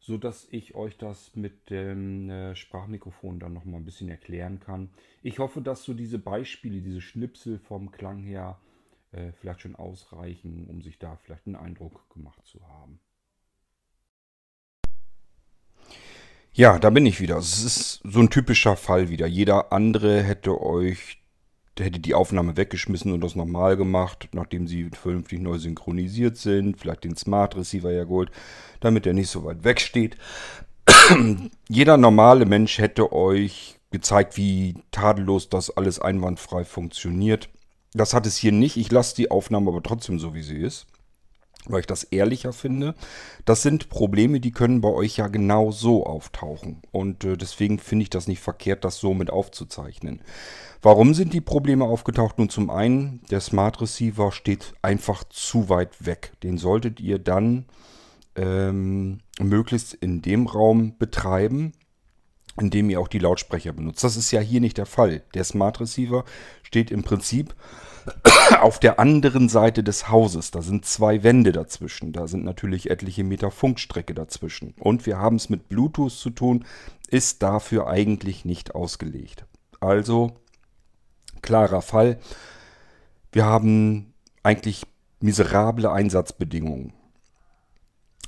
so 0.00 0.18
dass 0.18 0.48
ich 0.50 0.74
euch 0.74 0.98
das 0.98 1.36
mit 1.36 1.70
dem 1.70 2.28
äh, 2.28 2.56
Sprachmikrofon 2.56 3.38
dann 3.38 3.54
noch 3.54 3.64
mal 3.64 3.76
ein 3.76 3.84
bisschen 3.84 4.08
erklären 4.08 4.58
kann. 4.58 4.90
Ich 5.22 5.38
hoffe, 5.38 5.60
dass 5.60 5.84
so 5.84 5.94
diese 5.94 6.18
Beispiele, 6.18 6.80
diese 6.80 7.00
Schnipsel 7.00 7.58
vom 7.58 7.92
Klang 7.92 8.22
her 8.24 8.60
äh, 9.12 9.32
vielleicht 9.32 9.60
schon 9.60 9.76
ausreichen, 9.76 10.66
um 10.68 10.82
sich 10.82 10.98
da 10.98 11.16
vielleicht 11.16 11.46
einen 11.46 11.56
Eindruck 11.56 12.10
gemacht 12.10 12.44
zu 12.44 12.66
haben. 12.66 12.98
Ja, 16.54 16.78
da 16.78 16.90
bin 16.90 17.06
ich 17.06 17.20
wieder. 17.20 17.38
Es 17.38 17.64
ist 17.64 18.00
so 18.04 18.20
ein 18.20 18.28
typischer 18.28 18.76
Fall 18.76 19.08
wieder. 19.08 19.26
Jeder 19.26 19.72
andere 19.72 20.22
hätte 20.22 20.60
euch, 20.60 21.18
hätte 21.78 21.98
die 21.98 22.14
Aufnahme 22.14 22.58
weggeschmissen 22.58 23.10
und 23.12 23.22
das 23.22 23.36
nochmal 23.36 23.78
gemacht, 23.78 24.28
nachdem 24.32 24.66
sie 24.66 24.90
vernünftig 24.90 25.40
neu 25.40 25.56
synchronisiert 25.56 26.36
sind. 26.36 26.78
Vielleicht 26.78 27.04
den 27.04 27.16
Smart 27.16 27.56
Receiver 27.56 27.90
ja 27.90 28.04
geholt, 28.04 28.30
damit 28.80 29.06
er 29.06 29.14
nicht 29.14 29.30
so 29.30 29.44
weit 29.44 29.64
weg 29.64 29.80
steht. 29.80 30.18
Jeder 31.68 31.96
normale 31.96 32.44
Mensch 32.44 32.76
hätte 32.76 33.14
euch 33.14 33.78
gezeigt, 33.90 34.36
wie 34.36 34.74
tadellos 34.90 35.48
das 35.48 35.74
alles 35.74 36.00
einwandfrei 36.00 36.64
funktioniert. 36.64 37.48
Das 37.94 38.12
hat 38.12 38.26
es 38.26 38.36
hier 38.36 38.52
nicht. 38.52 38.76
Ich 38.76 38.92
lasse 38.92 39.16
die 39.16 39.30
Aufnahme 39.30 39.70
aber 39.70 39.82
trotzdem 39.82 40.18
so, 40.18 40.34
wie 40.34 40.42
sie 40.42 40.58
ist 40.58 40.86
weil 41.66 41.80
ich 41.80 41.86
das 41.86 42.04
ehrlicher 42.04 42.52
finde. 42.52 42.94
Das 43.44 43.62
sind 43.62 43.88
Probleme, 43.88 44.40
die 44.40 44.50
können 44.50 44.80
bei 44.80 44.88
euch 44.88 45.16
ja 45.16 45.28
genau 45.28 45.70
so 45.70 46.04
auftauchen. 46.06 46.82
Und 46.90 47.24
äh, 47.24 47.36
deswegen 47.36 47.78
finde 47.78 48.04
ich 48.04 48.10
das 48.10 48.26
nicht 48.26 48.40
verkehrt, 48.40 48.84
das 48.84 48.98
so 48.98 49.14
mit 49.14 49.30
aufzuzeichnen. 49.30 50.20
Warum 50.80 51.14
sind 51.14 51.32
die 51.32 51.40
Probleme 51.40 51.84
aufgetaucht? 51.84 52.38
Nun 52.38 52.48
zum 52.48 52.68
einen, 52.68 53.20
der 53.30 53.40
Smart 53.40 53.80
Receiver 53.80 54.32
steht 54.32 54.74
einfach 54.82 55.24
zu 55.24 55.68
weit 55.68 56.04
weg. 56.04 56.32
Den 56.42 56.58
solltet 56.58 56.98
ihr 56.98 57.20
dann 57.20 57.66
ähm, 58.34 59.20
möglichst 59.38 59.94
in 59.94 60.22
dem 60.22 60.46
Raum 60.46 60.98
betreiben, 60.98 61.72
in 62.60 62.70
dem 62.70 62.90
ihr 62.90 63.00
auch 63.00 63.08
die 63.08 63.20
Lautsprecher 63.20 63.72
benutzt. 63.72 64.02
Das 64.02 64.16
ist 64.16 64.32
ja 64.32 64.40
hier 64.40 64.60
nicht 64.60 64.78
der 64.78 64.86
Fall. 64.86 65.22
Der 65.34 65.44
Smart 65.44 65.80
Receiver 65.80 66.24
steht 66.62 66.90
im 66.90 67.04
Prinzip 67.04 67.54
auf 68.60 68.78
der 68.78 68.98
anderen 68.98 69.48
Seite 69.48 69.82
des 69.82 70.08
Hauses. 70.08 70.50
Da 70.50 70.62
sind 70.62 70.84
zwei 70.84 71.22
Wände 71.22 71.52
dazwischen. 71.52 72.12
Da 72.12 72.26
sind 72.26 72.44
natürlich 72.44 72.90
etliche 72.90 73.24
Meter 73.24 73.50
Funkstrecke 73.50 74.14
dazwischen. 74.14 74.74
Und 74.78 75.06
wir 75.06 75.18
haben 75.18 75.36
es 75.36 75.48
mit 75.48 75.68
Bluetooth 75.68 76.12
zu 76.12 76.30
tun, 76.30 76.64
ist 77.08 77.42
dafür 77.42 77.86
eigentlich 77.86 78.44
nicht 78.44 78.74
ausgelegt. 78.74 79.44
Also, 79.80 80.40
klarer 81.42 81.82
Fall. 81.82 82.18
Wir 83.32 83.44
haben 83.44 84.14
eigentlich 84.42 84.84
miserable 85.20 85.90
Einsatzbedingungen. 85.90 86.92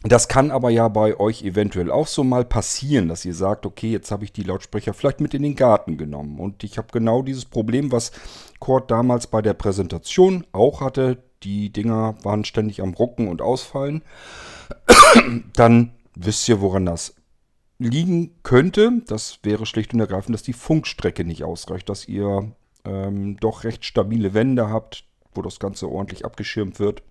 Das 0.07 0.29
kann 0.29 0.51
aber 0.51 0.69
ja 0.69 0.88
bei 0.88 1.19
euch 1.19 1.43
eventuell 1.43 1.90
auch 1.90 2.07
so 2.07 2.25
mal 2.25 2.45
passieren, 2.45 3.09
dass 3.09 3.25
ihr 3.25 3.33
sagt, 3.33 3.64
okay, 3.64 3.90
jetzt 3.90 4.11
habe 4.11 4.25
ich 4.25 4.33
die 4.33 4.43
Lautsprecher 4.43 4.93
vielleicht 4.93 5.23
mit 5.23 5.33
in 5.33 5.43
den 5.43 5.57
Garten 5.57 5.97
genommen. 5.97 6.38
Und 6.38 6.62
ich 6.62 6.77
habe 6.77 6.88
genau 6.93 7.23
dieses 7.23 7.47
Problem, 7.47 7.90
was 7.90 8.12
Cord 8.61 8.90
damals 8.90 9.27
bei 9.27 9.40
der 9.40 9.55
Präsentation 9.55 10.47
auch 10.53 10.83
hatte. 10.83 11.23
Die 11.43 11.73
Dinger 11.73 12.17
waren 12.23 12.45
ständig 12.45 12.83
am 12.83 12.93
Rucken 12.93 13.29
und 13.29 13.40
Ausfallen. 13.40 14.03
Dann 15.55 15.93
wisst 16.14 16.47
ihr, 16.51 16.61
woran 16.61 16.85
das 16.85 17.14
liegen 17.79 18.35
könnte, 18.43 19.03
das 19.07 19.38
wäre 19.43 19.64
schlicht 19.64 19.95
und 19.95 20.01
ergreifend, 20.01 20.35
dass 20.35 20.43
die 20.43 20.53
Funkstrecke 20.53 21.25
nicht 21.25 21.45
ausreicht, 21.45 21.88
dass 21.88 22.07
ihr 22.07 22.53
ähm, 22.85 23.38
doch 23.40 23.64
recht 23.64 23.85
stabile 23.85 24.35
Wände 24.35 24.69
habt, 24.69 25.05
wo 25.35 25.40
das 25.40 25.59
Ganze 25.59 25.90
ordentlich 25.90 26.25
abgeschirmt 26.27 26.79
wird. 26.79 27.03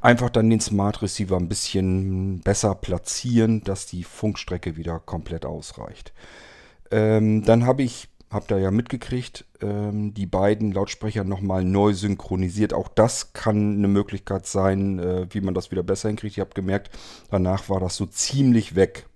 Einfach 0.00 0.30
dann 0.30 0.48
den 0.48 0.60
Smart 0.60 1.02
Receiver 1.02 1.36
ein 1.36 1.48
bisschen 1.48 2.40
besser 2.40 2.74
platzieren, 2.74 3.62
dass 3.64 3.86
die 3.86 4.04
Funkstrecke 4.04 4.76
wieder 4.76 4.98
komplett 4.98 5.44
ausreicht. 5.44 6.12
Ähm, 6.90 7.44
dann 7.44 7.66
habe 7.66 7.82
ich, 7.82 8.08
habt 8.30 8.50
ihr 8.50 8.58
ja 8.58 8.70
mitgekriegt, 8.70 9.44
ähm, 9.60 10.14
die 10.14 10.26
beiden 10.26 10.72
Lautsprecher 10.72 11.24
nochmal 11.24 11.64
neu 11.64 11.92
synchronisiert. 11.92 12.72
Auch 12.72 12.88
das 12.88 13.34
kann 13.34 13.76
eine 13.76 13.88
Möglichkeit 13.88 14.46
sein, 14.46 14.98
äh, 14.98 15.26
wie 15.30 15.42
man 15.42 15.54
das 15.54 15.70
wieder 15.70 15.82
besser 15.82 16.08
hinkriegt. 16.08 16.38
Ihr 16.38 16.44
habt 16.44 16.54
gemerkt, 16.54 16.90
danach 17.30 17.68
war 17.68 17.80
das 17.80 17.96
so 17.96 18.06
ziemlich 18.06 18.74
weg. 18.74 19.06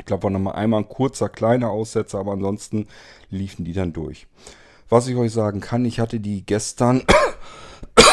Ich 0.00 0.06
glaube, 0.06 0.24
war 0.24 0.30
nochmal 0.30 0.54
einmal 0.54 0.80
ein 0.80 0.88
kurzer, 0.88 1.28
kleiner 1.28 1.70
Aussetzer, 1.70 2.18
aber 2.18 2.32
ansonsten 2.32 2.88
liefen 3.28 3.64
die 3.64 3.74
dann 3.74 3.92
durch. 3.92 4.26
Was 4.88 5.06
ich 5.06 5.14
euch 5.14 5.32
sagen 5.32 5.60
kann, 5.60 5.84
ich 5.84 6.00
hatte 6.00 6.18
die 6.18 6.44
gestern, 6.44 7.02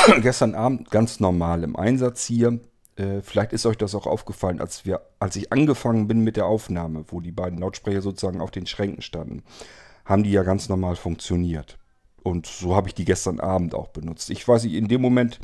gestern 0.22 0.56
Abend 0.56 0.90
ganz 0.92 1.20
normal 1.20 1.64
im 1.64 1.76
Einsatz 1.76 2.26
hier. 2.26 2.60
Äh, 2.96 3.22
vielleicht 3.22 3.54
ist 3.54 3.66
euch 3.66 3.78
das 3.78 3.96
auch 3.96 4.08
aufgefallen, 4.08 4.62
als, 4.62 4.86
wir, 4.86 5.02
als 5.20 5.36
ich 5.36 5.52
angefangen 5.52 6.08
bin 6.08 6.22
mit 6.22 6.38
der 6.38 6.46
Aufnahme, 6.46 7.06
wo 7.08 7.20
die 7.20 7.32
beiden 7.32 7.60
Lautsprecher 7.60 8.02
sozusagen 8.02 8.42
auf 8.42 8.52
den 8.52 8.68
Schränken 8.68 9.02
standen, 9.02 9.44
haben 10.06 10.24
die 10.24 10.32
ja 10.32 10.44
ganz 10.44 10.70
normal 10.70 10.96
funktioniert. 10.96 11.78
Und 12.24 12.46
so 12.46 12.76
habe 12.76 12.88
ich 12.88 12.96
die 12.96 13.06
gestern 13.06 13.40
Abend 13.40 13.76
auch 13.76 13.90
benutzt. 13.90 14.30
Ich 14.30 14.48
weiß 14.48 14.64
nicht, 14.64 14.74
in 14.74 14.88
dem 14.88 15.02
Moment, 15.02 15.40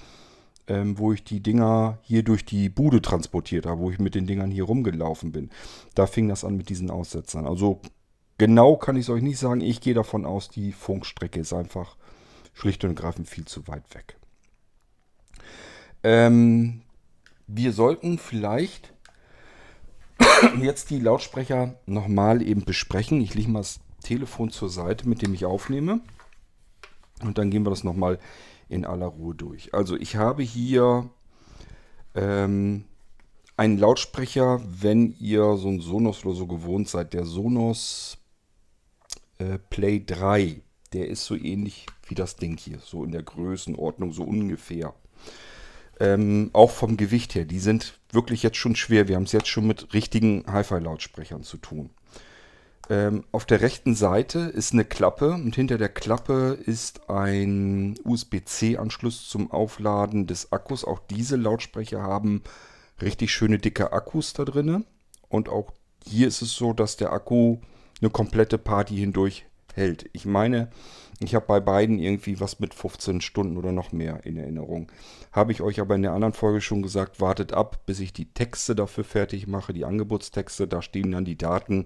ähm, 0.68 0.98
wo 0.98 1.14
ich 1.14 1.24
die 1.24 1.42
Dinger 1.42 2.00
hier 2.02 2.24
durch 2.24 2.46
die 2.46 2.70
Bude 2.70 3.02
transportiert 3.02 3.66
habe, 3.66 3.82
wo 3.82 3.92
ich 3.92 4.00
mit 4.00 4.16
den 4.16 4.28
Dingern 4.28 4.52
hier 4.52 4.64
rumgelaufen 4.64 5.32
bin. 5.32 5.50
Da 5.94 6.08
fing 6.08 6.28
das 6.28 6.44
an 6.44 6.56
mit 6.58 6.70
diesen 6.70 6.90
Aussetzern. 6.90 7.46
Also 7.46 7.82
genau 8.38 8.78
kann 8.78 8.96
ich 8.96 9.04
es 9.04 9.10
euch 9.10 9.22
nicht 9.22 9.40
sagen. 9.40 9.62
Ich 9.62 9.82
gehe 9.82 9.94
davon 9.94 10.26
aus, 10.26 10.50
die 10.50 10.72
Funkstrecke 10.72 11.40
ist 11.40 11.54
einfach 11.54 11.98
schlicht 12.54 12.84
und 12.84 12.92
ergreifend 12.92 13.28
viel 13.28 13.46
zu 13.46 13.68
weit 13.68 13.94
weg. 13.94 14.18
Ähm, 16.04 16.82
wir 17.48 17.72
sollten 17.72 18.18
vielleicht 18.18 18.94
jetzt 20.62 20.90
die 20.90 21.00
Lautsprecher 21.00 21.76
nochmal 21.86 22.42
eben 22.42 22.66
besprechen. 22.66 23.22
Ich 23.22 23.34
lege 23.34 23.50
mal 23.50 23.60
das 23.60 23.80
Telefon 24.04 24.52
zur 24.52 24.70
Seite, 24.70 25.08
mit 25.08 25.22
dem 25.22 25.34
ich 25.34 25.46
aufnehme. 25.46 26.02
Und 27.22 27.38
dann 27.38 27.50
gehen 27.50 27.66
wir 27.66 27.70
das 27.70 27.84
nochmal 27.84 28.20
in 28.70 28.86
aller 28.86 29.08
Ruhe 29.08 29.36
durch. 29.36 29.74
Also 29.74 29.96
ich 29.96 30.16
habe 30.16 30.44
hier 30.44 31.10
ähm, 32.16 32.86
einen 33.56 33.78
Lautsprecher, 33.78 34.62
wenn 34.66 35.16
ihr 35.20 35.56
so 35.58 35.70
ein 35.70 35.80
Sonos 35.80 36.26
oder 36.26 36.36
so 36.36 36.48
gewohnt 36.48 36.90
seid. 36.90 37.14
Der 37.14 37.26
Sonos 37.26 38.18
äh, 39.38 39.58
Play 39.70 40.04
3, 40.06 40.62
der 40.92 41.08
ist 41.08 41.26
so 41.26 41.36
ähnlich 41.36 41.86
wie 42.08 42.16
das 42.16 42.36
Ding 42.36 42.58
hier, 42.58 42.80
so 42.80 43.04
in 43.04 43.12
der 43.12 43.24
Größenordnung, 43.24 44.12
so 44.12 44.24
ungefähr. 44.24 44.94
Ähm, 46.00 46.50
auch 46.54 46.72
vom 46.72 46.98
Gewicht 46.98 47.36
her, 47.36 47.46
die 47.46 47.60
sind 47.60 48.00
wirklich 48.12 48.44
jetzt 48.44 48.58
schon 48.58 48.76
schwer. 48.76 49.08
Wir 49.08 49.16
haben 49.16 49.24
es 49.24 49.32
jetzt 49.32 49.48
schon 49.48 49.68
mit 49.68 49.94
richtigen 49.94 50.44
Hi-Fi-Lautsprechern 50.48 51.44
zu 51.44 51.58
tun. 51.58 51.92
Ähm, 52.90 53.24
auf 53.32 53.46
der 53.46 53.62
rechten 53.62 53.96
Seite 53.96 54.40
ist 54.40 54.74
eine 54.74 54.84
Klappe 54.84 55.34
und 55.34 55.56
hinter 55.56 55.78
der 55.78 55.90
Klappe 55.90 56.58
ist 56.66 57.10
ein 57.10 57.96
USB-C-Anschluss 58.04 59.30
zum 59.30 59.52
Aufladen 59.52 60.28
des 60.28 60.52
Akkus. 60.52 60.84
Auch 60.84 61.00
diese 61.00 61.38
Lautsprecher 61.38 62.02
haben 62.02 62.44
richtig 63.02 63.32
schöne 63.32 63.58
dicke 63.58 63.94
Akkus 63.94 64.34
da 64.34 64.44
drin. 64.44 64.86
Und 65.30 65.48
auch 65.48 65.72
hier 66.06 66.28
ist 66.28 66.42
es 66.42 66.54
so, 66.56 66.74
dass 66.74 66.98
der 66.98 67.14
Akku 67.14 67.60
eine 68.02 68.10
komplette 68.10 68.58
Party 68.58 68.98
hindurch 68.98 69.46
hält. 69.74 70.10
Ich 70.14 70.26
meine, 70.26 70.70
ich 71.20 71.36
habe 71.36 71.46
bei 71.46 71.60
beiden 71.60 72.00
irgendwie 72.00 72.40
was 72.40 72.60
mit 72.60 72.74
15 72.74 73.22
Stunden 73.22 73.58
oder 73.58 73.72
noch 73.72 73.92
mehr 73.92 74.26
in 74.26 74.38
Erinnerung. 74.38 74.92
Habe 75.32 75.52
ich 75.52 75.62
euch 75.62 75.80
aber 75.80 75.96
in 75.96 76.02
der 76.02 76.14
anderen 76.14 76.34
Folge 76.34 76.62
schon 76.62 76.82
gesagt, 76.82 77.20
wartet 77.20 77.54
ab, 77.54 77.86
bis 77.86 78.00
ich 78.00 78.14
die 78.14 78.34
Texte 78.34 78.76
dafür 78.76 79.04
fertig 79.04 79.48
mache, 79.48 79.74
die 79.74 79.86
Angebotstexte, 79.86 80.68
da 80.68 80.82
stehen 80.82 81.12
dann 81.12 81.26
die 81.26 81.38
Daten 81.38 81.86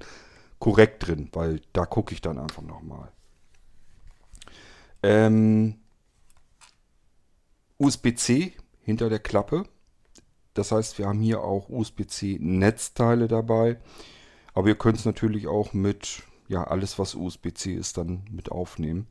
korrekt 0.59 1.07
drin, 1.07 1.29
weil 1.33 1.61
da 1.73 1.85
gucke 1.85 2.13
ich 2.13 2.21
dann 2.21 2.39
einfach 2.39 2.63
nochmal. 2.63 3.11
Ähm, 5.03 5.75
USB-C 7.77 8.53
hinter 8.81 9.09
der 9.09 9.19
Klappe. 9.19 9.65
Das 10.53 10.71
heißt, 10.71 10.97
wir 10.97 11.07
haben 11.07 11.19
hier 11.19 11.41
auch 11.41 11.69
USB-C-Netzteile 11.69 13.27
dabei. 13.27 13.77
Aber 14.53 14.69
ihr 14.69 14.75
könnt 14.75 14.97
es 14.97 15.05
natürlich 15.05 15.47
auch 15.47 15.73
mit, 15.73 16.23
ja, 16.47 16.63
alles 16.63 16.97
was 16.99 17.15
USB-C 17.15 17.73
ist, 17.73 17.97
dann 17.97 18.23
mit 18.31 18.51
aufnehmen. 18.51 19.07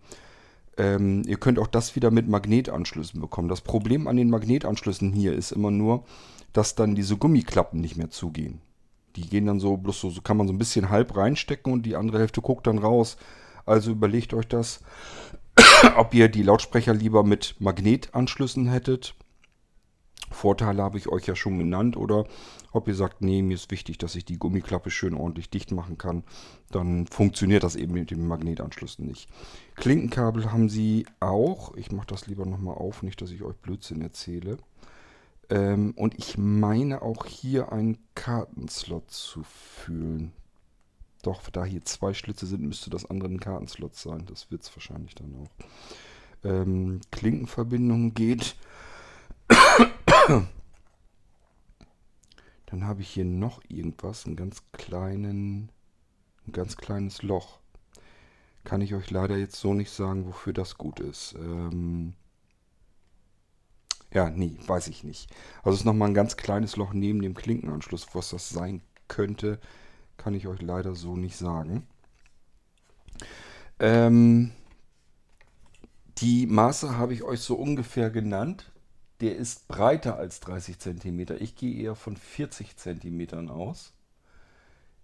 Ähm, 0.79 1.22
ihr 1.27 1.38
könnt 1.38 1.59
auch 1.59 1.66
das 1.66 1.96
wieder 1.96 2.11
mit 2.11 2.29
Magnetanschlüssen 2.29 3.20
bekommen. 3.20 3.49
Das 3.49 3.62
Problem 3.62 4.07
an 4.09 4.16
den 4.16 4.31
Magnetanschlüssen 4.31 5.12
hier 5.12 5.33
ist 5.35 5.53
immer 5.53 5.70
nur, 5.70 6.05
dass 6.53 6.75
dann 6.75 6.94
diese 6.94 7.16
Gummiklappen 7.16 7.81
nicht 7.81 7.96
mehr 7.96 8.11
zugehen. 8.11 8.61
Die 9.16 9.29
gehen 9.29 9.46
dann 9.46 9.61
so, 9.61 9.77
bloß 9.77 10.01
so, 10.01 10.11
so 10.11 10.20
kann 10.20 10.37
man 10.37 10.46
so 10.46 10.53
ein 10.53 10.59
bisschen 10.59 10.90
halb 10.90 11.16
reinstecken 11.16 11.72
und 11.72 11.87
die 11.87 11.96
andere 11.96 12.18
Hälfte 12.18 12.42
guckt 12.42 12.66
dann 12.66 12.79
raus. 12.79 13.16
Also 13.64 13.90
überlegt 13.90 14.35
euch 14.35 14.46
das, 14.46 14.81
ob 15.96 16.12
ihr 16.14 16.29
die 16.29 16.42
Lautsprecher 16.42 16.92
lieber 16.92 17.25
mit 17.25 17.57
Magnetanschlüssen 17.59 18.68
hättet. 18.68 19.14
Vorteile 20.37 20.83
habe 20.83 20.99
ich 20.99 21.09
euch 21.09 21.27
ja 21.27 21.35
schon 21.35 21.59
genannt. 21.59 21.96
Oder 21.96 22.27
ob 22.72 22.87
ihr 22.87 22.94
sagt, 22.94 23.22
nee, 23.22 23.42
mir 23.42 23.55
ist 23.55 23.70
wichtig, 23.70 23.99
dass 23.99 24.14
ich 24.14 24.25
die 24.25 24.38
Gummiklappe 24.38 24.90
schön 24.90 25.14
ordentlich 25.14 25.51
dicht 25.51 25.72
machen 25.72 25.99
kann. 25.99 26.22
Dann 26.70 27.07
funktioniert 27.07 27.62
das 27.62 27.75
eben 27.75 27.94
mit 27.94 28.11
den 28.11 28.29
Magnetanschlüssen 28.29 29.07
nicht. 29.07 29.29
Klinkenkabel 29.75 30.53
haben 30.53 30.68
sie 30.68 31.07
auch. 31.20 31.75
Ich 31.77 31.90
mache 31.90 32.07
das 32.07 32.27
lieber 32.27 32.46
nochmal 32.46 32.77
auf, 32.77 33.03
nicht, 33.03 33.20
dass 33.20 33.31
ich 33.31 33.42
euch 33.42 33.57
Blödsinn 33.57 34.03
erzähle. 34.03 34.59
Ähm, 35.49 35.92
und 35.96 36.18
ich 36.18 36.38
meine 36.38 37.03
auch 37.03 37.25
hier 37.25 37.72
einen 37.72 37.99
Kartenslot 38.14 39.11
zu 39.11 39.42
fühlen. 39.44 40.33
Doch, 41.22 41.42
da 41.51 41.64
hier 41.64 41.85
zwei 41.85 42.14
Schlitze 42.14 42.46
sind, 42.46 42.62
müsste 42.62 42.90
das 42.90 43.09
andere 43.09 43.31
ein 43.31 43.40
Kartenslot 43.40 43.96
sein. 43.96 44.27
Das 44.27 44.51
wird 44.51 44.62
es 44.62 44.77
wahrscheinlich 44.77 45.14
dann 45.14 45.35
auch. 45.35 45.64
Ähm, 46.44 47.01
Klinkenverbindung 47.11 48.14
geht. 48.14 48.57
Dann 52.66 52.84
habe 52.84 53.00
ich 53.02 53.08
hier 53.08 53.24
noch 53.24 53.62
irgendwas, 53.68 54.26
einen 54.26 54.36
ganz 54.36 54.62
kleinen, 54.72 55.70
ein 56.46 56.52
ganz 56.52 56.76
kleines 56.76 57.22
Loch. 57.22 57.60
Kann 58.64 58.80
ich 58.80 58.94
euch 58.94 59.10
leider 59.10 59.36
jetzt 59.36 59.56
so 59.56 59.72
nicht 59.72 59.90
sagen, 59.90 60.26
wofür 60.26 60.52
das 60.52 60.76
gut 60.76 60.98
ist. 60.98 61.34
Ähm, 61.34 62.14
ja, 64.12 64.30
nee, 64.30 64.58
weiß 64.66 64.88
ich 64.88 65.04
nicht. 65.04 65.30
Also 65.58 65.74
es 65.74 65.80
ist 65.80 65.84
nochmal 65.84 66.08
ein 66.08 66.14
ganz 66.14 66.36
kleines 66.36 66.76
Loch 66.76 66.92
neben 66.92 67.22
dem 67.22 67.34
Klinkenanschluss. 67.34 68.08
Was 68.14 68.30
das 68.30 68.48
sein 68.48 68.80
könnte, 69.08 69.60
kann 70.16 70.34
ich 70.34 70.48
euch 70.48 70.60
leider 70.60 70.94
so 70.94 71.16
nicht 71.16 71.36
sagen. 71.36 71.86
Ähm, 73.78 74.52
die 76.18 76.46
Maße 76.46 76.96
habe 76.96 77.14
ich 77.14 77.22
euch 77.22 77.40
so 77.40 77.54
ungefähr 77.56 78.10
genannt. 78.10 78.72
Der 79.20 79.37
ist 79.37 79.68
breiter 79.68 80.16
als 80.16 80.40
30 80.40 80.79
cm. 80.79 81.26
Ich 81.38 81.57
gehe 81.57 81.74
eher 81.74 81.94
von 81.94 82.16
40 82.16 82.76
cm 82.76 83.48
aus. 83.48 83.92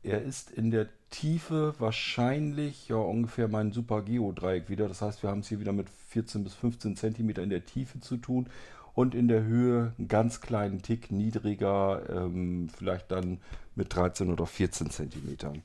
Er 0.03 0.23
ist 0.23 0.51
in 0.51 0.71
der 0.71 0.89
Tiefe 1.11 1.75
wahrscheinlich 1.79 2.89
ja 2.89 2.97
ungefähr 2.97 3.49
mein 3.49 3.73
Super 3.73 4.03
Geo 4.03 4.33
Dreieck 4.33 4.69
wieder. 4.69 4.89
Das 4.89 5.01
heißt, 5.01 5.23
wir 5.23 5.31
haben 5.31 5.41
es 5.41 5.49
hier 5.49 5.61
wieder 5.61 5.73
mit 5.73 5.89
14 6.09 6.43
bis 6.43 6.55
15 6.55 6.97
cm 6.97 7.31
in 7.31 7.51
der 7.51 7.65
Tiefe 7.65 8.01
zu 8.01 8.17
tun 8.17 8.49
und 8.95 9.15
in 9.15 9.29
der 9.29 9.45
Höhe 9.45 9.93
einen 9.97 10.09
ganz 10.09 10.41
kleinen 10.41 10.83
Tick 10.83 11.11
niedriger, 11.13 12.03
ähm, 12.11 12.69
vielleicht 12.77 13.11
dann 13.11 13.39
mit 13.75 13.95
13 13.95 14.31
oder 14.31 14.47
14 14.47 14.91
Zentimetern. 14.91 15.63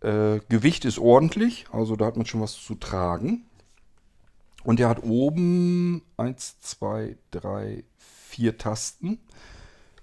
Äh, 0.00 0.40
Gewicht 0.48 0.84
ist 0.84 0.98
ordentlich, 0.98 1.66
also 1.72 1.96
da 1.96 2.06
hat 2.06 2.16
man 2.16 2.26
schon 2.26 2.40
was 2.40 2.54
zu 2.54 2.76
tragen. 2.76 3.42
Und 4.64 4.80
er 4.80 4.88
hat 4.88 5.04
oben 5.04 6.02
1, 6.16 6.60
2, 6.60 7.16
3, 7.30 7.84
4 7.98 8.58
Tasten. 8.58 9.20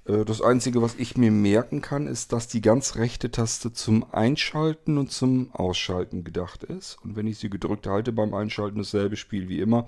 Äh, 0.05 0.23
das 0.23 0.41
Einzige, 0.41 0.81
was 0.81 0.95
ich 0.95 1.17
mir 1.17 1.31
merken 1.31 1.81
kann, 1.81 2.07
ist, 2.07 2.31
dass 2.31 2.47
die 2.47 2.61
ganz 2.61 2.95
rechte 2.95 3.31
Taste 3.31 3.73
zum 3.73 4.05
Einschalten 4.13 4.97
und 4.97 5.11
zum 5.11 5.53
Ausschalten 5.53 6.23
gedacht 6.23 6.63
ist. 6.63 6.97
Und 7.03 7.15
wenn 7.15 7.27
ich 7.27 7.39
sie 7.39 7.49
gedrückt 7.49 7.87
halte 7.87 8.11
beim 8.11 8.33
Einschalten, 8.33 8.77
dasselbe 8.77 9.17
Spiel 9.17 9.49
wie 9.49 9.59
immer, 9.59 9.87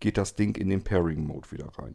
geht 0.00 0.16
das 0.16 0.34
Ding 0.34 0.56
in 0.56 0.68
den 0.68 0.82
Pairing-Mode 0.82 1.50
wieder 1.50 1.68
rein. 1.78 1.94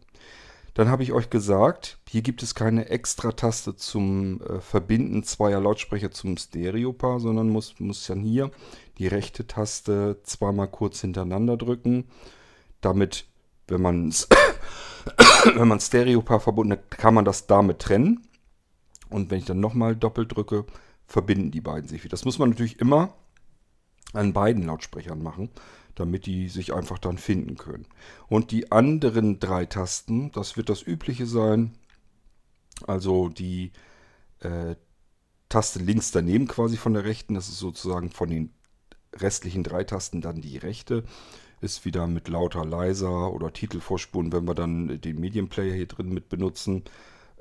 Dann 0.78 0.90
habe 0.90 1.02
ich 1.02 1.12
euch 1.12 1.32
gesagt, 1.32 1.98
hier 2.08 2.22
gibt 2.22 2.44
es 2.44 2.54
keine 2.54 2.90
extra 2.90 3.32
Taste 3.32 3.76
zum 3.76 4.40
äh, 4.44 4.60
Verbinden 4.60 5.24
zweier 5.24 5.60
Lautsprecher 5.60 6.12
zum 6.12 6.38
Stereo-Paar, 6.38 7.20
sondern 7.20 7.50
muss, 7.50 7.80
muss 7.80 8.06
dann 8.06 8.20
hier 8.20 8.52
die 9.00 9.08
rechte 9.08 9.48
Taste 9.48 10.20
zweimal 10.22 10.68
kurz 10.68 11.02
hintereinander 11.02 11.58
drücken, 11.58 12.08
damit, 12.80 13.26
wenn 13.68 13.82
man 13.82 14.13
wenn 15.56 15.68
man 15.68 15.80
Stereo-Paar 15.80 16.42
verbunden 16.42 16.74
hat, 16.74 16.92
kann 16.92 17.16
man 17.16 17.26
das 17.26 17.48
damit 17.48 17.80
trennen. 17.80 18.28
Und 19.10 19.32
wenn 19.32 19.40
ich 19.40 19.46
dann 19.46 19.60
nochmal 19.60 19.96
doppelt 19.96 20.36
drücke, 20.36 20.63
verbinden 21.08 21.50
die 21.50 21.62
beiden 21.62 21.90
sich 21.90 22.04
wieder. 22.04 22.12
Das 22.12 22.24
muss 22.24 22.38
man 22.38 22.52
natürlich 22.52 22.80
immer 22.80 23.16
an 24.13 24.32
beiden 24.32 24.68
Lautsprechern 24.68 25.24
machen, 25.24 25.50
damit 25.98 26.26
die 26.26 26.48
sich 26.48 26.74
einfach 26.74 27.00
dann 27.00 27.18
finden 27.18 27.58
können. 27.58 27.88
Und 28.28 28.52
die 28.52 28.72
anderen 28.72 29.40
drei 29.40 29.66
Tasten, 29.66 30.32
das 30.32 30.58
wird 30.58 30.70
das 30.70 30.86
übliche 30.86 31.26
sein. 31.26 31.74
Also 32.86 33.30
die 33.30 33.72
äh, 34.40 34.76
Taste 35.50 35.80
links 35.80 36.12
daneben 36.12 36.48
quasi 36.48 36.78
von 36.78 36.94
der 36.94 37.06
rechten, 37.06 37.34
das 37.34 37.50
ist 37.50 37.58
sozusagen 37.58 38.12
von 38.12 38.30
den 38.30 38.54
restlichen 39.16 39.64
drei 39.64 39.84
Tasten 39.84 40.22
dann 40.22 40.42
die 40.42 40.58
rechte. 40.58 41.04
Ist 41.60 41.86
wieder 41.86 42.06
mit 42.06 42.28
lauter, 42.28 42.64
leiser 42.64 43.34
oder 43.34 43.52
Titelvorspuren, 43.52 44.32
wenn 44.32 44.46
wir 44.46 44.54
dann 44.54 45.02
den 45.02 45.20
Medienplayer 45.20 45.74
hier 45.74 45.88
drin 45.88 46.10
mit 46.10 46.30
benutzen. 46.30 46.84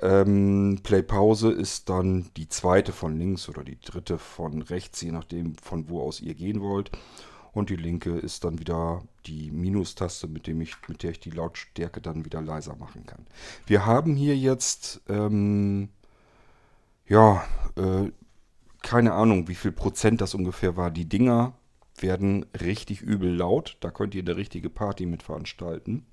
Ähm, 0.00 0.80
Play 0.82 1.02
Pause 1.02 1.50
ist 1.50 1.90
dann 1.90 2.30
die 2.36 2.48
zweite 2.48 2.92
von 2.92 3.18
links 3.18 3.48
oder 3.50 3.64
die 3.64 3.78
dritte 3.78 4.16
von 4.16 4.62
rechts, 4.62 5.02
je 5.02 5.12
nachdem 5.12 5.56
von 5.56 5.90
wo 5.90 6.00
aus 6.00 6.20
ihr 6.20 6.34
gehen 6.34 6.62
wollt. 6.62 6.90
Und 7.56 7.70
die 7.70 7.76
linke 7.76 8.10
ist 8.10 8.44
dann 8.44 8.58
wieder 8.58 9.02
die 9.24 9.50
Minustaste, 9.50 10.28
mit, 10.28 10.46
dem 10.46 10.60
ich, 10.60 10.76
mit 10.88 11.02
der 11.02 11.12
ich 11.12 11.20
die 11.20 11.30
Lautstärke 11.30 12.02
dann 12.02 12.26
wieder 12.26 12.42
leiser 12.42 12.76
machen 12.76 13.06
kann. 13.06 13.26
Wir 13.64 13.86
haben 13.86 14.14
hier 14.14 14.36
jetzt, 14.36 15.00
ähm, 15.08 15.88
ja, 17.08 17.42
äh, 17.76 18.10
keine 18.82 19.14
Ahnung, 19.14 19.48
wie 19.48 19.54
viel 19.54 19.72
Prozent 19.72 20.20
das 20.20 20.34
ungefähr 20.34 20.76
war. 20.76 20.90
Die 20.90 21.08
Dinger 21.08 21.54
werden 21.96 22.44
richtig 22.60 23.00
übel 23.00 23.34
laut. 23.34 23.78
Da 23.80 23.90
könnt 23.90 24.14
ihr 24.14 24.22
eine 24.22 24.36
richtige 24.36 24.68
Party 24.68 25.06
mit 25.06 25.22
veranstalten. 25.22 26.04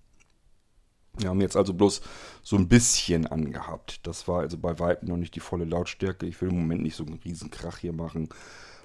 Wir 1.17 1.27
haben 1.27 1.41
jetzt 1.41 1.57
also 1.57 1.73
bloß 1.73 2.03
so 2.41 2.55
ein 2.55 2.69
bisschen 2.69 3.27
angehabt. 3.27 4.07
Das 4.07 4.29
war 4.29 4.39
also 4.39 4.57
bei 4.57 4.79
Weitem 4.79 5.09
noch 5.09 5.17
nicht 5.17 5.35
die 5.35 5.41
volle 5.41 5.65
Lautstärke. 5.65 6.25
Ich 6.25 6.41
will 6.41 6.51
im 6.51 6.59
Moment 6.61 6.83
nicht 6.83 6.95
so 6.95 7.03
einen 7.03 7.19
riesen 7.25 7.51
Krach 7.51 7.79
hier 7.79 7.91
machen, 7.91 8.29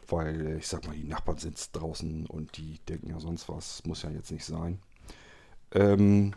weil 0.08 0.56
ich 0.58 0.66
sag 0.66 0.86
mal, 0.86 0.96
die 0.96 1.04
Nachbarn 1.04 1.38
sind 1.38 1.58
draußen 1.74 2.26
und 2.26 2.56
die 2.56 2.78
denken 2.88 3.10
ja 3.10 3.20
sonst 3.20 3.48
was. 3.48 3.84
Muss 3.84 4.02
ja 4.02 4.10
jetzt 4.10 4.30
nicht 4.30 4.44
sein. 4.44 4.80
Ähm, 5.72 6.34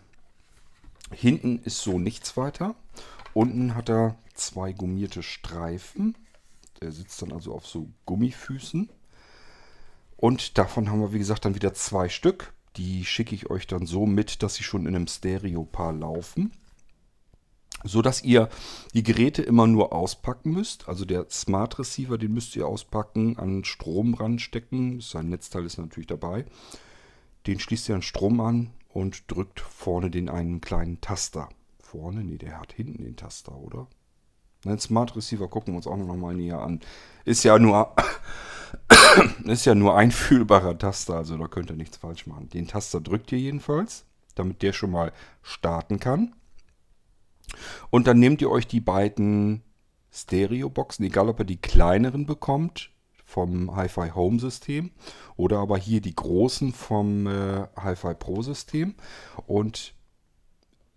hinten 1.12 1.60
ist 1.60 1.82
so 1.82 2.00
nichts 2.00 2.38
weiter. 2.38 2.76
Unten 3.34 3.76
hat 3.76 3.90
er 3.90 4.18
zwei 4.34 4.74
gummierte 4.74 5.24
Streifen. 5.24 6.18
Der 6.82 6.92
sitzt 6.92 7.22
dann 7.22 7.32
also 7.32 7.54
auf 7.54 7.66
so 7.66 7.88
Gummifüßen. 8.06 8.90
Und 10.18 10.58
davon 10.58 10.90
haben 10.90 11.02
wir, 11.02 11.14
wie 11.14 11.20
gesagt, 11.20 11.46
dann 11.46 11.56
wieder 11.56 11.74
zwei 11.74 12.10
Stück. 12.10 12.54
Die 12.78 13.06
schicke 13.06 13.36
ich 13.36 13.50
euch 13.50 13.68
dann 13.68 13.86
so 13.86 14.06
mit, 14.06 14.44
dass 14.44 14.56
sie 14.56 14.64
schon 14.64 14.86
in 14.86 14.96
einem 14.96 15.08
Stereo-Paar 15.08 15.94
laufen. 15.94 16.52
So 17.84 18.02
dass 18.02 18.24
ihr 18.24 18.50
die 18.94 19.04
Geräte 19.04 19.42
immer 19.42 19.68
nur 19.68 19.94
auspacken 19.94 20.52
müsst. 20.52 20.88
Also 20.88 21.06
der 21.06 21.28
Smart 21.30 21.80
Receiver, 21.80 22.18
den 22.18 22.34
müsst 22.34 22.56
ihr 22.56 22.68
auspacken, 22.68 23.38
an 23.38 23.64
Strom 23.64 24.14
ranstecken. 24.14 25.02
Sein 25.02 25.30
Netzteil 25.30 25.66
ist 25.66 25.78
natürlich 25.78 26.08
dabei. 26.08 26.46
Den 27.48 27.60
schließt 27.60 27.90
ihr 27.90 27.96
an 27.96 28.02
Strom 28.02 28.40
an 28.40 28.72
und 28.90 29.24
drückt 29.32 29.60
vorne 29.60 30.12
den 30.12 30.30
einen 30.30 30.62
kleinen 30.62 31.02
Taster. 31.02 31.50
Vorne? 31.80 32.24
Nee, 32.24 32.38
der 32.38 32.60
hat 32.60 32.74
hinten 32.74 33.04
den 33.04 33.16
Taster, 33.16 33.56
oder? 33.56 33.88
Nein, 34.64 34.80
Smart 34.80 35.16
Receiver 35.16 35.48
gucken 35.48 35.74
wir 35.74 35.78
uns 35.78 35.88
auch 35.88 35.98
noch 35.98 36.16
mal 36.16 36.36
näher 36.36 36.62
an. 36.62 36.82
Ist 37.26 37.44
ja 37.44 37.58
nur 37.58 37.96
ist 39.46 39.66
ja 39.66 39.76
nur 39.76 39.98
ein 39.98 40.12
fühlbarer 40.12 40.78
Taster, 40.78 41.16
also 41.16 41.38
da 41.38 41.48
könnt 41.48 41.70
ihr 41.70 41.76
nichts 41.76 41.98
falsch 41.98 42.28
machen. 42.28 42.50
Den 42.50 42.68
Taster 42.68 43.02
drückt 43.02 43.32
ihr 43.32 43.40
jedenfalls, 43.40 44.06
damit 44.36 44.62
der 44.62 44.74
schon 44.74 44.92
mal 44.92 45.12
starten 45.42 46.00
kann. 46.00 46.36
Und 47.90 48.08
dann 48.08 48.20
nehmt 48.20 48.42
ihr 48.42 48.50
euch 48.50 48.68
die 48.68 48.82
beiden 48.82 49.62
Stereo-Boxen, 50.12 51.06
egal 51.06 51.30
ob 51.30 51.40
ihr 51.40 51.46
die 51.46 51.62
kleineren 51.62 52.26
bekommt 52.26 52.92
vom 53.26 53.76
Hi-Fi 53.76 54.12
Home 54.14 54.40
System 54.40 54.92
oder 55.38 55.60
aber 55.60 55.78
hier 55.78 56.02
die 56.02 56.16
großen 56.16 56.74
vom 56.74 57.28
äh, 57.28 57.68
Hi-Fi 57.78 58.14
Pro 58.16 58.42
System 58.42 58.96
und 59.48 59.94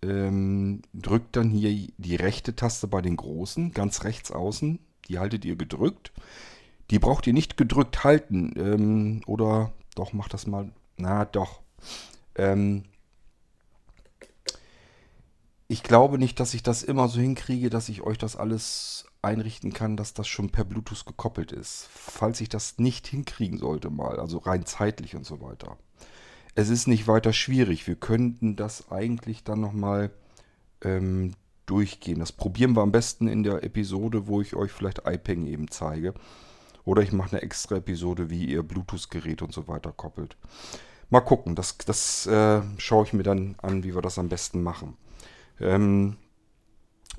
ähm, 0.01 0.81
drückt 0.93 1.37
dann 1.37 1.49
hier 1.49 1.87
die 1.97 2.15
rechte 2.15 2.55
Taste 2.55 2.87
bei 2.87 3.01
den 3.01 3.15
großen, 3.15 3.71
ganz 3.71 4.03
rechts 4.03 4.31
außen. 4.31 4.79
Die 5.07 5.19
haltet 5.19 5.45
ihr 5.45 5.55
gedrückt. 5.55 6.11
Die 6.91 6.99
braucht 6.99 7.25
ihr 7.25 7.33
nicht 7.33 7.57
gedrückt 7.57 8.03
halten. 8.03 8.53
Ähm, 8.57 9.21
oder 9.25 9.71
doch, 9.95 10.13
macht 10.13 10.33
das 10.33 10.45
mal. 10.45 10.71
Na, 10.97 11.25
doch. 11.25 11.61
Ähm, 12.35 12.83
ich 15.67 15.83
glaube 15.83 16.17
nicht, 16.17 16.39
dass 16.39 16.53
ich 16.53 16.63
das 16.63 16.83
immer 16.83 17.07
so 17.07 17.19
hinkriege, 17.19 17.69
dass 17.69 17.89
ich 17.89 18.01
euch 18.01 18.17
das 18.17 18.35
alles 18.35 19.05
einrichten 19.21 19.73
kann, 19.73 19.97
dass 19.97 20.13
das 20.13 20.27
schon 20.27 20.51
per 20.51 20.63
Bluetooth 20.63 21.05
gekoppelt 21.05 21.51
ist. 21.51 21.87
Falls 21.91 22.39
ich 22.41 22.49
das 22.49 22.77
nicht 22.77 23.07
hinkriegen 23.07 23.57
sollte 23.57 23.89
mal, 23.89 24.19
also 24.19 24.37
rein 24.37 24.65
zeitlich 24.65 25.15
und 25.15 25.25
so 25.25 25.41
weiter. 25.41 25.77
Es 26.53 26.69
ist 26.69 26.87
nicht 26.87 27.07
weiter 27.07 27.33
schwierig. 27.33 27.87
Wir 27.87 27.95
könnten 27.95 28.55
das 28.55 28.91
eigentlich 28.91 29.43
dann 29.43 29.59
nochmal 29.59 30.11
ähm, 30.81 31.33
durchgehen. 31.65 32.19
Das 32.19 32.31
probieren 32.31 32.75
wir 32.75 32.81
am 32.81 32.91
besten 32.91 33.27
in 33.27 33.43
der 33.43 33.63
Episode, 33.63 34.27
wo 34.27 34.41
ich 34.41 34.55
euch 34.55 34.71
vielleicht 34.71 35.01
iPeng 35.05 35.47
eben 35.47 35.69
zeige. 35.69 36.13
Oder 36.85 37.01
ich 37.01 37.11
mache 37.11 37.31
eine 37.31 37.41
extra 37.41 37.77
Episode, 37.77 38.29
wie 38.29 38.45
ihr 38.45 38.61
Bluetooth-Gerät 38.61 39.41
und 39.41 39.51
so 39.51 39.67
weiter 39.67 39.91
koppelt. 39.91 40.37
Mal 41.09 41.21
gucken, 41.21 41.55
das, 41.55 41.77
das 41.79 42.27
äh, 42.27 42.61
schaue 42.77 43.05
ich 43.05 43.13
mir 43.13 43.23
dann 43.23 43.55
an, 43.61 43.83
wie 43.83 43.95
wir 43.95 44.01
das 44.03 44.19
am 44.19 44.29
besten 44.29 44.61
machen. 44.61 44.95
Ähm, 45.59 46.17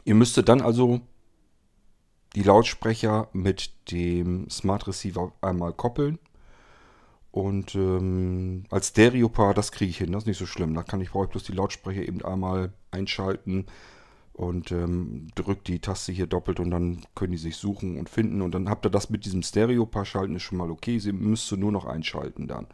ihr 0.05 0.15
müsstet 0.15 0.49
dann 0.49 0.61
also 0.61 1.01
die 2.35 2.43
Lautsprecher 2.43 3.29
mit 3.33 3.73
dem 3.91 4.49
Smart 4.51 4.87
Receiver 4.87 5.33
einmal 5.41 5.73
koppeln. 5.73 6.19
Und 7.31 7.75
ähm, 7.75 8.65
als 8.71 8.89
Stereo-Paar, 8.89 9.53
das 9.53 9.73
kriege 9.73 9.91
ich 9.91 9.99
hin, 9.99 10.13
das 10.13 10.23
ist 10.23 10.27
nicht 10.27 10.39
so 10.39 10.47
schlimm. 10.47 10.75
Da 10.75 10.83
kann 10.83 11.01
ich 11.01 11.11
brauche 11.11 11.25
ich 11.25 11.31
bloß 11.31 11.45
die 11.45 11.53
Lautsprecher 11.53 12.07
eben 12.07 12.25
einmal 12.25 12.73
einschalten 12.91 13.67
und 14.33 14.71
ähm, 14.71 15.29
drückt 15.35 15.69
die 15.69 15.81
Taste 15.81 16.13
hier 16.13 16.27
doppelt 16.27 16.61
und 16.61 16.71
dann 16.71 17.03
können 17.15 17.33
die 17.33 17.39
sich 17.39 17.57
suchen 17.57 17.99
und 17.99 18.09
finden. 18.09 18.43
Und 18.43 18.55
dann 18.55 18.69
habt 18.69 18.87
ihr 18.87 18.91
das 18.91 19.11
mit 19.11 19.25
diesem 19.25 19.43
Stereo-Paar 19.43 20.05
schalten, 20.05 20.37
ist 20.37 20.43
schon 20.43 20.59
mal 20.59 20.71
okay. 20.71 20.99
Sie 20.99 21.13
müsste 21.13 21.57
nur 21.57 21.73
noch 21.73 21.87
einschalten 21.87 22.47
dann. 22.47 22.67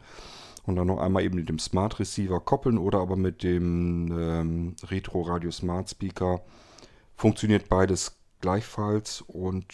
Und 0.65 0.77
dann 0.77 0.87
noch 0.87 0.99
einmal 0.99 1.23
eben 1.23 1.35
mit 1.35 1.49
dem 1.49 1.59
Smart 1.59 1.99
Receiver 1.99 2.39
koppeln 2.39 2.77
oder 2.77 2.99
aber 2.99 3.17
mit 3.17 3.43
dem 3.43 4.11
ähm, 4.17 4.75
Retro 4.83 5.21
Radio 5.21 5.51
Smart 5.51 5.89
Speaker. 5.89 6.41
Funktioniert 7.15 7.67
beides 7.67 8.15
gleichfalls 8.39 9.21
und 9.21 9.65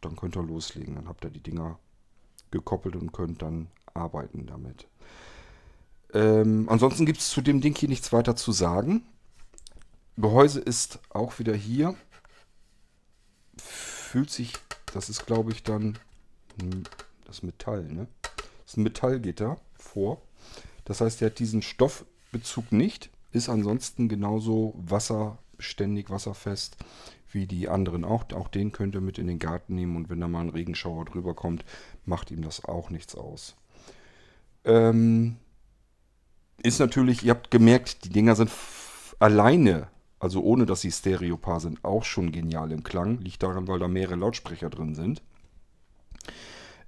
dann 0.00 0.16
könnt 0.16 0.36
ihr 0.36 0.42
loslegen. 0.42 0.94
Dann 0.94 1.08
habt 1.08 1.24
ihr 1.24 1.30
die 1.30 1.42
Dinger 1.42 1.78
gekoppelt 2.50 2.96
und 2.96 3.12
könnt 3.12 3.42
dann 3.42 3.68
arbeiten 3.92 4.46
damit. 4.46 4.86
Ähm, 6.14 6.68
ansonsten 6.70 7.04
gibt 7.04 7.18
es 7.18 7.28
zu 7.28 7.42
dem 7.42 7.60
Ding 7.60 7.76
hier 7.76 7.88
nichts 7.88 8.12
weiter 8.12 8.34
zu 8.34 8.52
sagen. 8.52 9.02
Gehäuse 10.16 10.60
ist 10.60 11.00
auch 11.10 11.38
wieder 11.38 11.54
hier. 11.54 11.96
Fühlt 13.58 14.30
sich, 14.30 14.54
das 14.92 15.10
ist 15.10 15.26
glaube 15.26 15.52
ich 15.52 15.64
dann 15.64 15.98
das 17.24 17.42
Metall, 17.42 17.82
ne? 17.82 18.06
Das 18.62 18.72
ist 18.72 18.76
ein 18.78 18.84
Metallgitter 18.84 19.58
vor. 19.84 20.20
Das 20.84 21.00
heißt, 21.00 21.20
der 21.20 21.30
hat 21.30 21.38
diesen 21.38 21.62
Stoffbezug 21.62 22.72
nicht, 22.72 23.10
ist 23.32 23.48
ansonsten 23.48 24.08
genauso 24.08 24.74
wasserbeständig, 24.76 26.10
wasserfest 26.10 26.76
wie 27.30 27.46
die 27.46 27.68
anderen 27.68 28.04
auch. 28.04 28.24
Auch 28.32 28.48
den 28.48 28.72
könnt 28.72 28.94
ihr 28.94 29.00
mit 29.00 29.18
in 29.18 29.26
den 29.26 29.38
Garten 29.38 29.74
nehmen 29.74 29.96
und 29.96 30.08
wenn 30.08 30.20
da 30.20 30.28
mal 30.28 30.42
ein 30.42 30.50
Regenschauer 30.50 31.04
drüber 31.04 31.34
kommt, 31.34 31.64
macht 32.04 32.30
ihm 32.30 32.42
das 32.42 32.64
auch 32.64 32.90
nichts 32.90 33.14
aus. 33.14 33.56
Ähm, 34.64 35.36
ist 36.62 36.78
natürlich, 36.78 37.24
ihr 37.24 37.32
habt 37.32 37.50
gemerkt, 37.50 38.04
die 38.04 38.10
Dinger 38.10 38.36
sind 38.36 38.50
alleine, 39.18 39.88
also 40.18 40.42
ohne 40.42 40.64
dass 40.64 40.80
sie 40.80 40.92
Stereopaar 40.92 41.60
sind, 41.60 41.84
auch 41.84 42.04
schon 42.04 42.32
genial 42.32 42.72
im 42.72 42.84
Klang. 42.84 43.18
Liegt 43.18 43.42
daran, 43.42 43.68
weil 43.68 43.78
da 43.78 43.88
mehrere 43.88 44.16
Lautsprecher 44.16 44.70
drin 44.70 44.94
sind. 44.94 45.22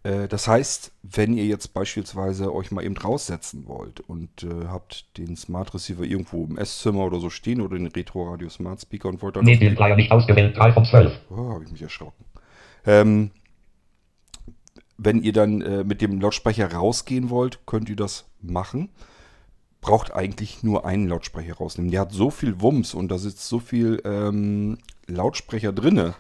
Äh, 0.06 0.28
das 0.28 0.46
heißt, 0.46 0.92
wenn 1.02 1.36
ihr 1.36 1.46
jetzt 1.46 1.74
beispielsweise 1.74 2.54
euch 2.54 2.70
mal 2.70 2.84
eben 2.84 2.96
raussetzen 2.96 3.66
wollt 3.66 4.00
und 4.00 4.44
äh, 4.44 4.66
habt 4.68 5.18
den 5.18 5.36
Smart 5.36 5.74
Receiver 5.74 6.04
irgendwo 6.04 6.44
im 6.44 6.56
Esszimmer 6.56 7.04
oder 7.04 7.18
so 7.18 7.28
stehen 7.28 7.60
oder 7.60 7.76
den 7.76 7.88
Retro 7.88 8.30
Radio 8.30 8.48
Smart 8.48 8.80
Speaker 8.80 9.08
und 9.08 9.20
wollt 9.22 9.36
dann. 9.36 9.44
Medienplayer 9.44 9.96
nicht 9.96 10.12
ausgewählt, 10.12 10.56
3 10.56 10.72
von 10.72 10.84
12. 10.84 11.12
Oh, 11.30 11.50
habe 11.50 11.64
ich 11.64 11.72
mich 11.72 11.82
erschrocken. 11.82 12.24
Ähm, 12.86 13.30
wenn 14.96 15.22
ihr 15.22 15.32
dann 15.32 15.60
äh, 15.60 15.82
mit 15.82 16.00
dem 16.00 16.20
Lautsprecher 16.20 16.72
rausgehen 16.72 17.28
wollt, 17.28 17.66
könnt 17.66 17.88
ihr 17.88 17.96
das 17.96 18.26
machen. 18.40 18.90
Braucht 19.80 20.14
eigentlich 20.14 20.62
nur 20.62 20.86
einen 20.86 21.08
Lautsprecher 21.08 21.54
rausnehmen. 21.54 21.90
Der 21.90 22.02
hat 22.02 22.12
so 22.12 22.30
viel 22.30 22.60
Wumms 22.60 22.94
und 22.94 23.08
da 23.08 23.18
sitzt 23.18 23.48
so 23.48 23.58
viel 23.58 24.00
ähm, 24.04 24.78
Lautsprecher 25.06 25.72
drinne, 25.72 26.14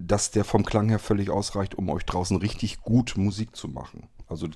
dass 0.00 0.30
der 0.30 0.44
vom 0.44 0.64
Klang 0.64 0.88
her 0.88 0.98
völlig 0.98 1.30
ausreicht, 1.30 1.74
um 1.76 1.88
euch 1.90 2.04
draußen 2.04 2.36
richtig 2.38 2.80
gut 2.82 3.14
Musik 3.16 3.54
zu 3.54 3.68
machen. 3.68 4.08
Also 4.28 4.48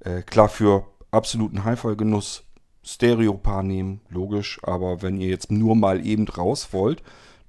äh, 0.00 0.22
klar 0.22 0.48
für 0.48 0.86
absoluten 1.10 1.64
Hi-Fi-Genuss 1.64 2.44
Stereo-Paar 2.82 3.62
nehmen, 3.62 4.00
logisch. 4.08 4.60
Aber 4.62 5.02
wenn 5.02 5.20
ihr 5.20 5.28
jetzt 5.28 5.50
nur 5.50 5.74
mal 5.74 6.06
eben 6.06 6.28
raus 6.28 6.68
wollt, 6.72 7.02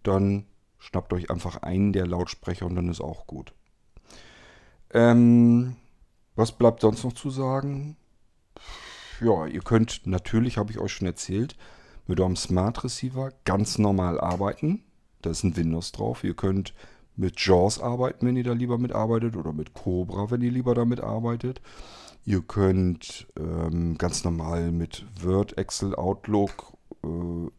dann 0.04 0.46
Schnappt 0.88 1.12
euch 1.12 1.30
einfach 1.30 1.64
einen 1.64 1.92
der 1.92 2.08
Lautsprecher 2.08 2.66
und 2.66 2.76
dann 2.76 2.90
ist 2.90 3.02
auch 3.02 3.28
gut. 3.28 3.54
Ähm, 4.94 5.76
was 6.36 6.54
bleibt 6.54 6.82
sonst 6.82 7.04
noch 7.04 7.14
zu 7.14 7.30
sagen? 7.30 7.98
Ja, 9.20 9.48
ihr 9.48 9.62
könnt 9.62 10.06
natürlich, 10.06 10.58
habe 10.58 10.72
ich 10.72 10.80
euch 10.80 10.94
schon 10.94 11.08
erzählt, 11.08 11.58
mit 12.06 12.20
eurem 12.20 12.38
Smart 12.38 12.84
Receiver 12.84 13.34
ganz 13.44 13.78
normal 13.80 14.20
arbeiten. 14.20 14.84
Da 15.22 15.32
ist 15.32 15.44
ein 15.44 15.58
Windows 15.58 15.92
drauf. 15.92 16.24
Ihr 16.24 16.36
könnt 16.36 16.74
mit 17.18 17.40
JAWS 17.40 17.82
arbeiten, 17.82 18.26
wenn 18.28 18.38
ihr 18.38 18.44
da 18.44 18.54
lieber 18.54 18.78
mitarbeitet, 18.78 19.36
oder 19.36 19.52
mit 19.52 19.74
Cobra, 19.74 20.32
wenn 20.32 20.42
ihr 20.42 20.52
lieber 20.52 20.76
damit 20.76 21.02
arbeitet. 21.02 21.62
Ihr 22.26 22.42
könnt 22.42 23.28
ähm, 23.40 23.98
ganz 23.98 24.24
normal 24.24 24.72
mit 24.72 25.06
Word, 25.22 25.58
Excel, 25.58 25.96
Outlook, 25.96 26.74
äh, 27.04 27.50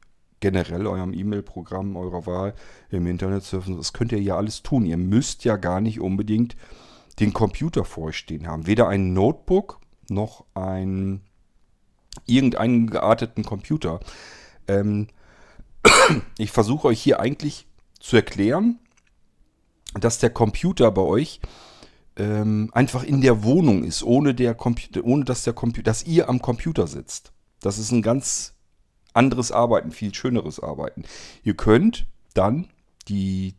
generell 0.40 0.86
eurem 0.86 1.12
E-Mail-Programm 1.12 1.96
eurer 1.96 2.26
Wahl 2.26 2.54
im 2.90 3.06
Internet 3.06 3.42
surfen. 3.42 3.76
Das 3.76 3.92
könnt 3.92 4.12
ihr 4.12 4.20
ja 4.20 4.36
alles 4.36 4.62
tun. 4.62 4.86
Ihr 4.86 4.96
müsst 4.96 5.44
ja 5.44 5.56
gar 5.56 5.80
nicht 5.80 6.00
unbedingt 6.00 6.56
den 7.18 7.32
Computer 7.32 7.84
vor 7.84 8.04
euch 8.04 8.18
stehen 8.18 8.46
haben. 8.46 8.66
Weder 8.66 8.88
ein 8.88 9.12
Notebook 9.12 9.80
noch 10.08 10.44
ein 10.54 11.22
irgendeinen 12.26 12.88
gearteten 12.88 13.44
Computer. 13.44 14.00
Ähm, 14.68 15.08
ich 16.38 16.50
versuche 16.50 16.88
euch 16.88 17.00
hier 17.00 17.20
eigentlich 17.20 17.66
zu 17.98 18.16
erklären, 18.16 18.78
dass 19.94 20.18
der 20.18 20.30
Computer 20.30 20.90
bei 20.90 21.02
euch 21.02 21.40
ähm, 22.16 22.70
einfach 22.72 23.04
in 23.04 23.20
der 23.20 23.42
Wohnung 23.44 23.84
ist, 23.84 24.02
ohne, 24.02 24.34
der 24.34 24.54
Computer, 24.54 25.04
ohne 25.04 25.24
dass, 25.24 25.44
der 25.44 25.52
Computer, 25.52 25.84
dass 25.84 26.04
ihr 26.04 26.28
am 26.28 26.42
Computer 26.42 26.86
sitzt. 26.86 27.32
Das 27.60 27.78
ist 27.78 27.92
ein 27.92 28.02
ganz 28.02 28.54
anderes 29.14 29.52
Arbeiten, 29.52 29.90
viel 29.90 30.14
schöneres 30.14 30.60
Arbeiten. 30.60 31.04
Ihr 31.42 31.54
könnt 31.54 32.06
dann 32.34 32.68
die 33.08 33.54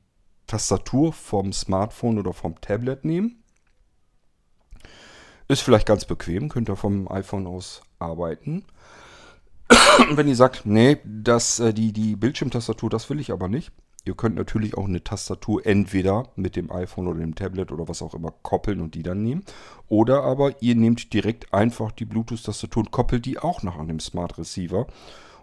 Tastatur 0.48 1.14
vom 1.14 1.54
Smartphone 1.54 2.18
oder 2.18 2.34
vom 2.34 2.60
Tablet 2.62 3.06
nehmen. 3.06 3.44
Ist 5.48 5.62
vielleicht 5.62 5.88
ganz 5.88 6.06
bequem, 6.06 6.50
könnt 6.50 6.70
ihr 6.70 6.76
vom 6.76 7.12
iPhone 7.12 7.48
aus 7.48 7.82
arbeiten. 7.98 8.66
Wenn 10.12 10.28
ihr 10.28 10.36
sagt, 10.36 10.66
nee, 10.66 10.98
das, 11.04 11.60
äh, 11.60 11.74
die, 11.74 11.92
die 11.92 12.16
Bildschirmtastatur, 12.16 12.90
das 12.90 13.10
will 13.10 13.20
ich 13.20 13.32
aber 13.32 13.48
nicht. 13.48 13.72
Ihr 14.10 14.16
könnt 14.16 14.38
natürlich 14.38 14.76
auch 14.76 14.88
eine 14.88 15.04
Tastatur 15.04 15.64
entweder 15.68 16.30
mit 16.36 16.56
dem 16.56 16.72
iPhone 16.72 17.06
oder 17.06 17.20
dem 17.20 17.36
Tablet 17.36 17.72
oder 17.72 17.88
was 17.88 18.02
auch 18.02 18.16
immer 18.16 18.34
koppeln 18.42 18.82
und 18.82 18.96
die 18.96 19.04
dann 19.04 19.22
nehmen. 19.22 19.44
Oder 19.88 20.24
aber 20.24 20.64
ihr 20.64 20.74
nehmt 20.74 21.14
direkt 21.14 21.54
einfach 21.54 21.92
die 21.92 22.06
Bluetooth-Tastatur 22.06 22.86
und 22.86 22.92
koppelt 22.92 23.28
die 23.28 23.38
auch 23.38 23.62
noch 23.62 23.78
an 23.78 23.88
dem 23.88 24.00
Smart 24.00 24.40
Receiver 24.40 24.88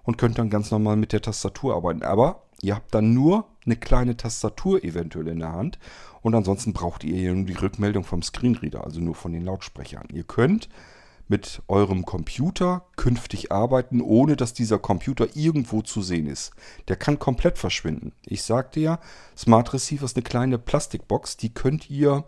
und 0.03 0.19
könnt 0.19 0.41
dann 0.41 0.51
ganz 0.51 0.73
normal 0.73 0.97
mit 0.97 1.13
der 1.13 1.23
Tastatur 1.23 1.77
arbeiten. 1.77 2.03
Aber 2.03 2.43
ihr 2.61 2.75
habt 2.75 2.93
dann 2.93 3.15
nur 3.15 3.45
eine 3.65 3.77
kleine 3.77 4.17
Tastatur 4.17 4.83
eventuell 4.83 5.29
in 5.29 5.39
der 5.39 5.53
Hand 5.53 5.79
und 6.23 6.35
ansonsten 6.35 6.73
braucht 6.73 7.05
ihr 7.05 7.33
nur 7.33 7.45
die 7.45 7.53
Rückmeldung 7.53 8.03
vom 8.03 8.21
Screenreader, 8.21 8.83
also 8.83 9.01
nur 9.01 9.15
von 9.15 9.33
den 9.33 9.45
Lautsprechern. 9.45 10.09
Ihr 10.13 10.25
könnt 10.25 10.69
mit 11.29 11.63
eurem 11.69 12.05
Computer 12.05 12.87
künftig 12.97 13.51
arbeiten, 13.51 14.01
ohne 14.01 14.37
dass 14.37 14.55
dieser 14.55 14.79
Computer 14.79 15.29
irgendwo 15.35 15.83
zu 15.83 16.03
sehen 16.03 16.27
ist. 16.27 16.53
Der 16.89 16.97
kann 16.97 17.19
komplett 17.19 17.59
verschwinden. 17.59 18.13
Ich 18.25 18.43
sagte 18.43 18.81
ja, 18.81 19.01
Smart 19.37 19.73
Receiver 19.73 20.05
ist 20.05 20.17
eine 20.17 20.23
kleine 20.23 20.59
Plastikbox, 20.59 21.37
die 21.37 21.53
könnt 21.53 21.91
ihr 21.91 22.25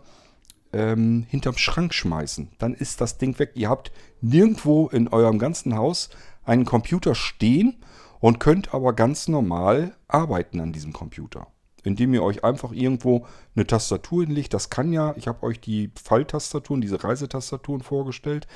ähm, 0.73 1.25
hinterm 1.29 1.57
Schrank 1.57 1.93
schmeißen. 1.93 2.49
Dann 2.57 2.73
ist 2.73 3.01
das 3.01 3.17
Ding 3.17 3.39
weg. 3.39 3.51
Ihr 3.55 3.69
habt 3.69 3.91
nirgendwo 4.21 4.87
in 4.87 5.07
eurem 5.07 5.39
ganzen 5.39 5.75
Haus 5.75 6.09
einen 6.43 6.65
Computer 6.65 7.15
stehen 7.15 7.77
und 8.19 8.39
könnt 8.39 8.73
aber 8.73 8.93
ganz 8.93 9.27
normal 9.27 9.95
arbeiten 10.07 10.59
an 10.59 10.73
diesem 10.73 10.93
Computer. 10.93 11.47
Indem 11.83 12.13
ihr 12.13 12.23
euch 12.23 12.43
einfach 12.43 12.73
irgendwo 12.73 13.25
eine 13.55 13.65
Tastatur 13.65 14.25
hinlegt. 14.25 14.53
Das 14.53 14.69
kann 14.69 14.91
ja, 14.91 15.15
ich 15.15 15.27
habe 15.27 15.43
euch 15.43 15.59
die 15.61 15.91
Falltastaturen, 16.01 16.81
diese 16.81 17.03
Reisetastaturen 17.03 17.81
vorgestellt. 17.81 18.47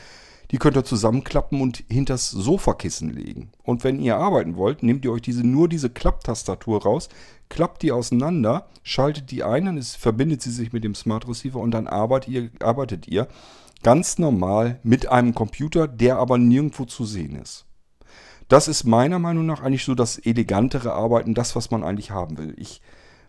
Die 0.54 0.60
könnt 0.60 0.78
ihr 0.78 0.84
zusammenklappen 0.84 1.62
und 1.62 1.84
hinters 1.90 2.30
Sofakissen 2.30 3.10
legen. 3.10 3.50
Und 3.64 3.84
wenn 3.84 4.00
ihr 4.00 4.18
arbeiten 4.18 4.56
wollt, 4.56 4.84
nehmt 4.84 5.04
ihr 5.04 5.12
euch 5.12 5.24
diese, 5.24 5.46
nur 5.46 5.68
diese 5.68 5.90
Klapptastatur 5.90 6.84
raus, 6.84 7.10
klappt 7.50 7.82
die 7.82 7.92
auseinander, 7.92 8.68
schaltet 8.84 9.32
die 9.32 9.44
ein, 9.44 9.66
dann 9.66 9.78
ist, 9.78 9.98
verbindet 9.98 10.44
sie 10.44 10.52
sich 10.52 10.72
mit 10.72 10.84
dem 10.84 10.94
Smart 10.94 11.28
Receiver 11.28 11.60
und 11.60 11.72
dann 11.72 11.88
arbeitet 11.88 12.30
ihr, 12.32 12.50
arbeitet 12.60 13.08
ihr 13.08 13.28
ganz 13.82 14.20
normal 14.20 14.80
mit 14.84 15.10
einem 15.10 15.34
Computer, 15.34 15.88
der 15.88 16.20
aber 16.20 16.38
nirgendwo 16.38 16.86
zu 16.86 17.04
sehen 17.04 17.36
ist. 17.36 17.66
Das 18.48 18.68
ist 18.68 18.84
meiner 18.84 19.18
Meinung 19.18 19.48
nach 19.48 19.64
eigentlich 19.64 19.86
so 19.86 19.96
das 19.96 20.20
elegantere 20.20 20.94
Arbeiten, 20.94 21.34
das, 21.34 21.56
was 21.56 21.72
man 21.72 21.84
eigentlich 21.84 22.12
haben 22.12 22.38
will. 22.38 22.54
Ich 22.58 22.80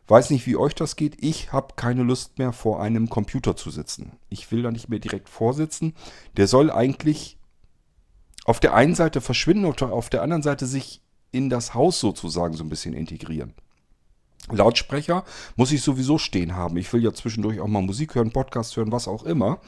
weiß 0.06 0.30
nicht, 0.30 0.46
wie 0.46 0.56
euch 0.56 0.74
das 0.74 0.96
geht. 0.96 1.22
Ich 1.22 1.52
habe 1.52 1.74
keine 1.76 2.02
Lust 2.02 2.38
mehr, 2.38 2.52
vor 2.52 2.80
einem 2.80 3.08
Computer 3.08 3.56
zu 3.56 3.70
sitzen. 3.70 4.12
Ich 4.28 4.50
will 4.52 4.62
da 4.62 4.70
nicht 4.70 4.88
mehr 4.88 4.98
direkt 4.98 5.28
vorsitzen. 5.28 5.94
Der 6.36 6.46
soll 6.46 6.70
eigentlich 6.70 7.38
auf 8.44 8.60
der 8.60 8.74
einen 8.74 8.94
Seite 8.94 9.20
verschwinden 9.20 9.64
und 9.64 9.82
auf 9.82 10.10
der 10.10 10.22
anderen 10.22 10.42
Seite 10.42 10.66
sich 10.66 11.00
in 11.32 11.48
das 11.48 11.74
Haus 11.74 11.98
sozusagen 12.00 12.54
so 12.54 12.62
ein 12.62 12.68
bisschen 12.68 12.94
integrieren. 12.94 13.54
Lautsprecher 14.50 15.24
muss 15.56 15.72
ich 15.72 15.82
sowieso 15.82 16.18
stehen 16.18 16.54
haben. 16.54 16.76
Ich 16.76 16.92
will 16.92 17.02
ja 17.02 17.14
zwischendurch 17.14 17.60
auch 17.60 17.66
mal 17.66 17.80
Musik 17.82 18.14
hören, 18.14 18.30
Podcast 18.30 18.76
hören, 18.76 18.92
was 18.92 19.08
auch 19.08 19.24
immer. 19.24 19.60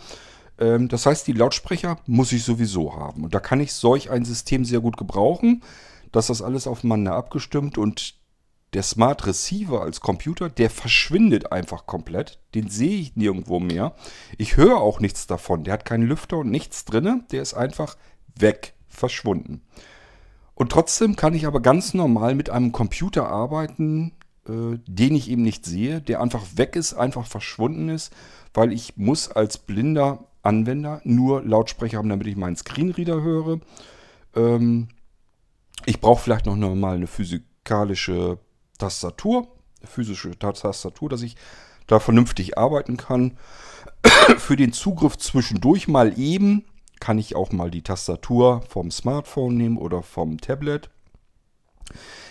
Ähm, 0.58 0.88
das 0.88 1.06
heißt, 1.06 1.26
die 1.26 1.32
Lautsprecher 1.32 1.98
muss 2.06 2.32
ich 2.32 2.44
sowieso 2.44 2.94
haben. 2.94 3.24
Und 3.24 3.34
da 3.34 3.40
kann 3.40 3.60
ich 3.60 3.72
solch 3.72 4.10
ein 4.10 4.24
System 4.24 4.64
sehr 4.64 4.80
gut 4.80 4.96
gebrauchen. 4.96 5.62
dass 6.12 6.28
das 6.28 6.40
alles 6.40 6.66
aufeinander 6.66 7.14
abgestimmt 7.14 7.76
und 7.76 8.14
der 8.76 8.82
Smart 8.82 9.26
Receiver 9.26 9.80
als 9.80 10.02
Computer, 10.02 10.50
der 10.50 10.68
verschwindet 10.68 11.50
einfach 11.50 11.86
komplett. 11.86 12.40
Den 12.54 12.68
sehe 12.68 13.00
ich 13.00 13.16
nirgendwo 13.16 13.58
mehr. 13.58 13.94
Ich 14.36 14.58
höre 14.58 14.76
auch 14.76 15.00
nichts 15.00 15.26
davon. 15.26 15.64
Der 15.64 15.72
hat 15.72 15.86
keinen 15.86 16.06
Lüfter 16.06 16.36
und 16.36 16.50
nichts 16.50 16.84
drin. 16.84 17.24
Der 17.32 17.40
ist 17.40 17.54
einfach 17.54 17.96
weg, 18.38 18.74
verschwunden. 18.86 19.62
Und 20.54 20.72
trotzdem 20.72 21.16
kann 21.16 21.32
ich 21.32 21.46
aber 21.46 21.60
ganz 21.60 21.94
normal 21.94 22.34
mit 22.34 22.50
einem 22.50 22.70
Computer 22.72 23.30
arbeiten, 23.30 24.12
äh, 24.46 24.76
den 24.86 25.14
ich 25.14 25.30
eben 25.30 25.42
nicht 25.42 25.64
sehe, 25.64 26.02
der 26.02 26.20
einfach 26.20 26.44
weg 26.56 26.76
ist, 26.76 26.92
einfach 26.92 27.24
verschwunden 27.24 27.88
ist, 27.88 28.12
weil 28.52 28.74
ich 28.74 28.98
muss 28.98 29.30
als 29.30 29.56
blinder 29.56 30.26
Anwender 30.42 31.00
nur 31.02 31.42
Lautsprecher 31.42 31.96
haben, 31.96 32.10
damit 32.10 32.26
ich 32.26 32.36
meinen 32.36 32.56
Screenreader 32.56 33.22
höre. 33.22 33.58
Ähm, 34.34 34.88
ich 35.86 35.98
brauche 36.02 36.22
vielleicht 36.22 36.44
noch 36.44 36.56
mal 36.56 36.96
eine 36.96 37.06
physikalische 37.06 38.38
Tastatur, 38.78 39.48
physische 39.84 40.38
Tastatur, 40.38 41.08
dass 41.08 41.22
ich 41.22 41.36
da 41.86 42.00
vernünftig 42.00 42.58
arbeiten 42.58 42.96
kann. 42.96 43.38
Für 44.38 44.56
den 44.56 44.72
Zugriff 44.72 45.16
zwischendurch 45.16 45.88
mal 45.88 46.18
eben 46.18 46.64
kann 47.00 47.18
ich 47.18 47.36
auch 47.36 47.52
mal 47.52 47.70
die 47.70 47.82
Tastatur 47.82 48.62
vom 48.68 48.90
Smartphone 48.90 49.56
nehmen 49.56 49.76
oder 49.76 50.02
vom 50.02 50.40
Tablet. 50.40 50.90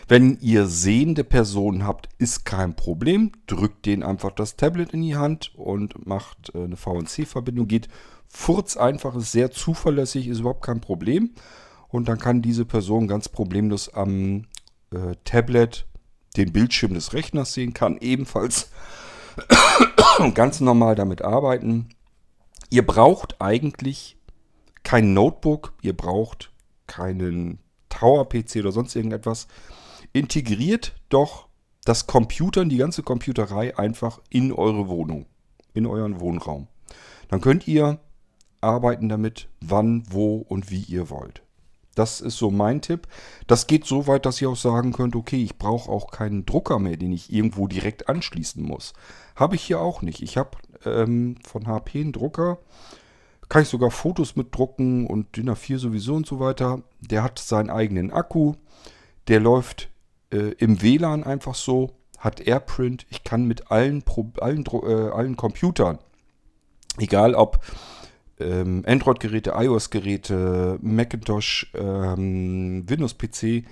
Wenn 0.07 0.37
ihr 0.39 0.67
sehende 0.67 1.23
Personen 1.23 1.85
habt, 1.85 2.09
ist 2.19 2.45
kein 2.45 2.75
Problem. 2.75 3.31
Drückt 3.47 3.85
denen 3.85 4.03
einfach 4.03 4.31
das 4.31 4.55
Tablet 4.55 4.93
in 4.93 5.01
die 5.01 5.15
Hand 5.15 5.53
und 5.55 6.05
macht 6.05 6.51
äh, 6.53 6.63
eine 6.63 6.77
VNC-Verbindung. 6.77 7.67
Geht 7.67 7.87
furz 8.27 8.77
einfach, 8.77 9.15
ist 9.15 9.31
sehr 9.31 9.51
zuverlässig, 9.51 10.27
ist 10.27 10.39
überhaupt 10.39 10.63
kein 10.63 10.81
Problem. 10.81 11.31
Und 11.87 12.07
dann 12.07 12.19
kann 12.19 12.41
diese 12.41 12.65
Person 12.65 13.07
ganz 13.07 13.29
problemlos 13.29 13.93
am 13.93 14.45
äh, 14.91 15.15
Tablet 15.23 15.85
den 16.37 16.51
Bildschirm 16.51 16.93
des 16.93 17.13
Rechners 17.13 17.53
sehen, 17.53 17.73
kann 17.73 17.97
ebenfalls 17.99 18.69
ganz 20.33 20.59
normal 20.59 20.95
damit 20.95 21.21
arbeiten. 21.21 21.89
Ihr 22.69 22.85
braucht 22.85 23.41
eigentlich 23.41 24.17
kein 24.83 25.13
Notebook, 25.13 25.73
ihr 25.81 25.95
braucht 25.95 26.51
keinen 26.87 27.59
Tower-PC 27.89 28.57
oder 28.57 28.71
sonst 28.71 28.95
irgendetwas 28.95 29.47
integriert 30.13 30.95
doch 31.09 31.47
das 31.83 32.07
Computern, 32.07 32.69
die 32.69 32.77
ganze 32.77 33.03
Computerei 33.03 33.77
einfach 33.77 34.21
in 34.29 34.51
eure 34.51 34.87
Wohnung, 34.87 35.25
in 35.73 35.85
euren 35.85 36.19
Wohnraum. 36.19 36.67
Dann 37.27 37.41
könnt 37.41 37.67
ihr 37.67 37.99
arbeiten 38.61 39.09
damit, 39.09 39.47
wann, 39.61 40.03
wo 40.09 40.37
und 40.37 40.71
wie 40.71 40.81
ihr 40.81 41.09
wollt. 41.09 41.44
Das 41.95 42.21
ist 42.21 42.37
so 42.37 42.51
mein 42.51 42.81
Tipp. 42.81 43.07
Das 43.47 43.67
geht 43.67 43.85
so 43.85 44.05
weit, 44.07 44.25
dass 44.25 44.41
ihr 44.41 44.49
auch 44.49 44.57
sagen 44.57 44.91
könnt, 44.91 45.15
okay, 45.15 45.41
ich 45.41 45.57
brauche 45.57 45.89
auch 45.89 46.11
keinen 46.11 46.45
Drucker 46.45 46.77
mehr, 46.77 46.97
den 46.97 47.11
ich 47.11 47.31
irgendwo 47.31 47.67
direkt 47.67 48.09
anschließen 48.09 48.61
muss. 48.61 48.93
Habe 49.35 49.55
ich 49.55 49.63
hier 49.63 49.79
auch 49.79 50.01
nicht. 50.01 50.21
Ich 50.21 50.37
habe 50.37 50.51
ähm, 50.85 51.37
von 51.45 51.67
HP 51.67 52.01
einen 52.01 52.11
Drucker, 52.11 52.59
kann 53.47 53.61
ich 53.61 53.69
sogar 53.69 53.91
Fotos 53.91 54.35
mitdrucken 54.35 55.07
und 55.07 55.35
DIN 55.35 55.49
A4 55.49 55.77
sowieso 55.77 56.15
und 56.15 56.27
so 56.27 56.39
weiter. 56.39 56.81
Der 56.99 57.23
hat 57.23 57.39
seinen 57.39 57.69
eigenen 57.69 58.11
Akku, 58.11 58.55
der 59.27 59.39
läuft 59.39 59.89
äh, 60.31 60.51
im 60.57 60.81
WLAN 60.81 61.23
einfach 61.23 61.55
so, 61.55 61.91
hat 62.17 62.41
AirPrint. 62.41 63.05
Ich 63.09 63.23
kann 63.23 63.45
mit 63.45 63.71
allen, 63.71 64.01
Pro, 64.01 64.31
allen, 64.41 64.65
äh, 64.65 65.09
allen 65.11 65.37
Computern, 65.37 65.99
egal 66.97 67.35
ob 67.35 67.59
ähm, 68.39 68.83
Android-Geräte, 68.85 69.53
iOS-Geräte, 69.55 70.79
Macintosh, 70.81 71.71
ähm, 71.73 72.83
Windows-PC, 72.87 73.65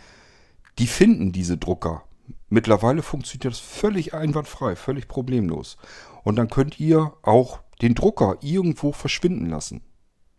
die 0.80 0.88
finden 0.88 1.32
diese 1.32 1.58
Drucker 1.58 2.04
Mittlerweile 2.50 3.02
funktioniert 3.02 3.46
das 3.46 3.60
völlig 3.60 4.14
einwandfrei, 4.14 4.76
völlig 4.76 5.08
problemlos. 5.08 5.78
Und 6.24 6.36
dann 6.36 6.50
könnt 6.50 6.80
ihr 6.80 7.14
auch 7.24 7.62
den 7.82 7.96
Drucker 7.96 8.38
irgendwo 8.42 8.92
verschwinden 8.92 9.48
lassen. 9.48 9.82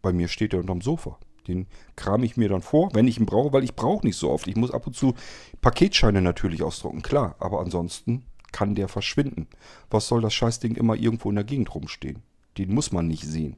Bei 0.01 0.13
mir 0.13 0.29
steht 0.29 0.53
er 0.53 0.61
unterm 0.61 0.81
Sofa. 0.81 1.19
Den 1.49 1.67
kram 1.97 2.23
ich 2.23 2.37
mir 2.37 2.49
dann 2.49 2.63
vor, 2.63 2.91
wenn 2.95 3.09
ich 3.09 3.19
ihn 3.19 3.27
brauche, 3.27 3.53
weil 3.53 3.65
ich 3.65 3.75
brauche 3.75 4.07
nicht 4.07 4.17
so 4.17 4.31
oft. 4.31 4.47
Ich 4.47 4.57
muss 4.57 4.71
ab 4.71 4.87
und 4.87 4.95
zu 4.95 5.15
Paketscheine 5.61 6.23
natürlich 6.23 6.63
ausdrucken, 6.63 7.03
klar. 7.03 7.37
Aber 7.39 7.61
ansonsten 7.61 8.25
kann 8.53 8.75
der 8.75 8.89
verschwinden. 8.89 9.49
Was 9.91 10.07
soll 10.07 10.21
das 10.21 10.33
Scheißding 10.33 10.77
immer 10.77 10.95
irgendwo 10.95 11.31
in 11.31 11.35
der 11.35 11.45
Gegend 11.45 11.75
rumstehen? 11.75 12.23
Den 12.57 12.73
muss 12.73 12.93
man 12.93 13.09
nicht 13.09 13.25
sehen. 13.25 13.57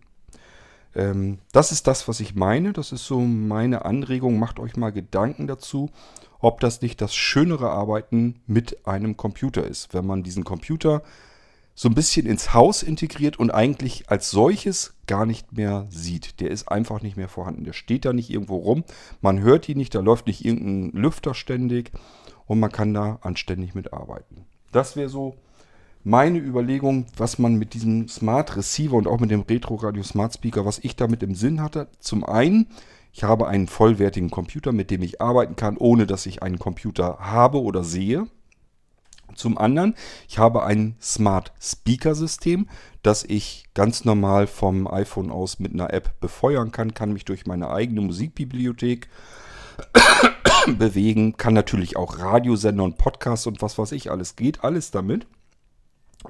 Ähm, 0.97 1.38
das 1.53 1.70
ist 1.70 1.86
das, 1.86 2.09
was 2.09 2.20
ich 2.20 2.34
meine. 2.34 2.72
Das 2.72 2.90
ist 2.90 3.07
so 3.07 3.20
meine 3.20 3.84
Anregung. 3.84 4.38
Macht 4.38 4.59
euch 4.59 4.76
mal 4.76 4.90
Gedanken 4.90 5.47
dazu, 5.47 5.90
ob 6.40 6.61
das 6.61 6.80
nicht 6.80 7.01
das 7.01 7.14
schönere 7.14 7.70
Arbeiten 7.70 8.40
mit 8.47 8.86
einem 8.86 9.16
Computer 9.16 9.64
ist. 9.64 9.94
Wenn 9.94 10.07
man 10.07 10.22
diesen 10.22 10.44
Computer 10.44 11.03
so 11.78 11.90
ein 11.90 11.94
bisschen 11.94 12.24
ins 12.26 12.55
Haus 12.55 12.82
integriert 12.82 13.38
und 13.38 13.51
eigentlich 13.51 14.09
als 14.09 14.30
solches 14.30 14.94
gar 15.07 15.26
nicht 15.26 15.53
mehr 15.53 15.86
sieht. 15.90 16.40
Der 16.40 16.51
ist 16.51 16.68
einfach 16.68 17.03
nicht 17.03 17.18
mehr 17.18 17.28
vorhanden. 17.28 17.64
Der 17.64 17.74
steht 17.74 18.07
da 18.07 18.14
nicht 18.14 18.30
irgendwo 18.30 18.57
rum. 18.57 18.82
Man 19.20 19.40
hört 19.40 19.68
ihn 19.68 19.76
nicht, 19.76 19.94
da 19.94 20.01
läuft 20.01 20.26
nicht 20.26 20.42
irgendein 20.42 20.99
Lüfter 20.99 21.34
ständig 21.34 21.92
und 22.47 22.61
man 22.61 22.72
kann 22.72 22.94
da 22.94 23.18
anständig 23.20 23.74
mitarbeiten. 23.74 24.47
Das 24.72 24.97
wäre 24.97 25.11
so 25.11 25.36
meine 26.07 26.38
Überlegung, 26.38 27.07
was 27.16 27.40
man 27.40 27.57
mit 27.57 27.74
diesem 27.74 28.07
Smart 28.07 28.57
Receiver 28.57 28.94
und 28.94 29.09
auch 29.09 29.18
mit 29.18 29.32
dem 29.32 29.40
Retro 29.40 29.74
Radio 29.74 30.04
Smart 30.04 30.34
Speaker, 30.34 30.64
was 30.64 30.78
ich 30.78 30.94
damit 30.94 31.24
im 31.24 31.34
Sinn 31.34 31.61
hatte. 31.61 31.88
Zum 31.98 32.24
einen, 32.24 32.68
ich 33.12 33.24
habe 33.24 33.48
einen 33.48 33.66
vollwertigen 33.66 34.30
Computer, 34.30 34.70
mit 34.70 34.92
dem 34.92 35.02
ich 35.02 35.20
arbeiten 35.20 35.57
kann, 35.57 35.76
ohne 35.76 36.07
dass 36.07 36.24
ich 36.26 36.44
einen 36.44 36.61
Computer 36.61 37.18
habe 37.18 37.61
oder 37.61 37.82
sehe. 37.82 38.28
Zum 39.34 39.59
anderen, 39.59 39.96
ich 40.28 40.38
habe 40.38 40.62
ein 40.62 40.94
Smart 41.02 41.52
Speaker 41.61 42.14
System, 42.14 42.68
das 43.02 43.24
ich 43.24 43.64
ganz 43.74 44.04
normal 44.04 44.46
vom 44.46 44.86
iPhone 44.86 45.32
aus 45.32 45.59
mit 45.59 45.72
einer 45.72 45.92
App 45.92 46.20
befeuern 46.20 46.70
kann, 46.70 46.94
kann 46.94 47.12
mich 47.12 47.24
durch 47.24 47.46
meine 47.46 47.70
eigene 47.70 48.00
Musikbibliothek 48.02 49.09
bewegen, 50.78 51.36
kann 51.36 51.52
natürlich 51.52 51.96
auch 51.96 52.20
Radiosender 52.20 52.84
und 52.84 52.96
Podcasts 52.96 53.48
und 53.48 53.61
was 53.61 53.76
weiß 53.76 53.90
ich 53.90 54.12
alles, 54.12 54.36
geht 54.36 54.62
alles 54.62 54.92
damit 54.92 55.26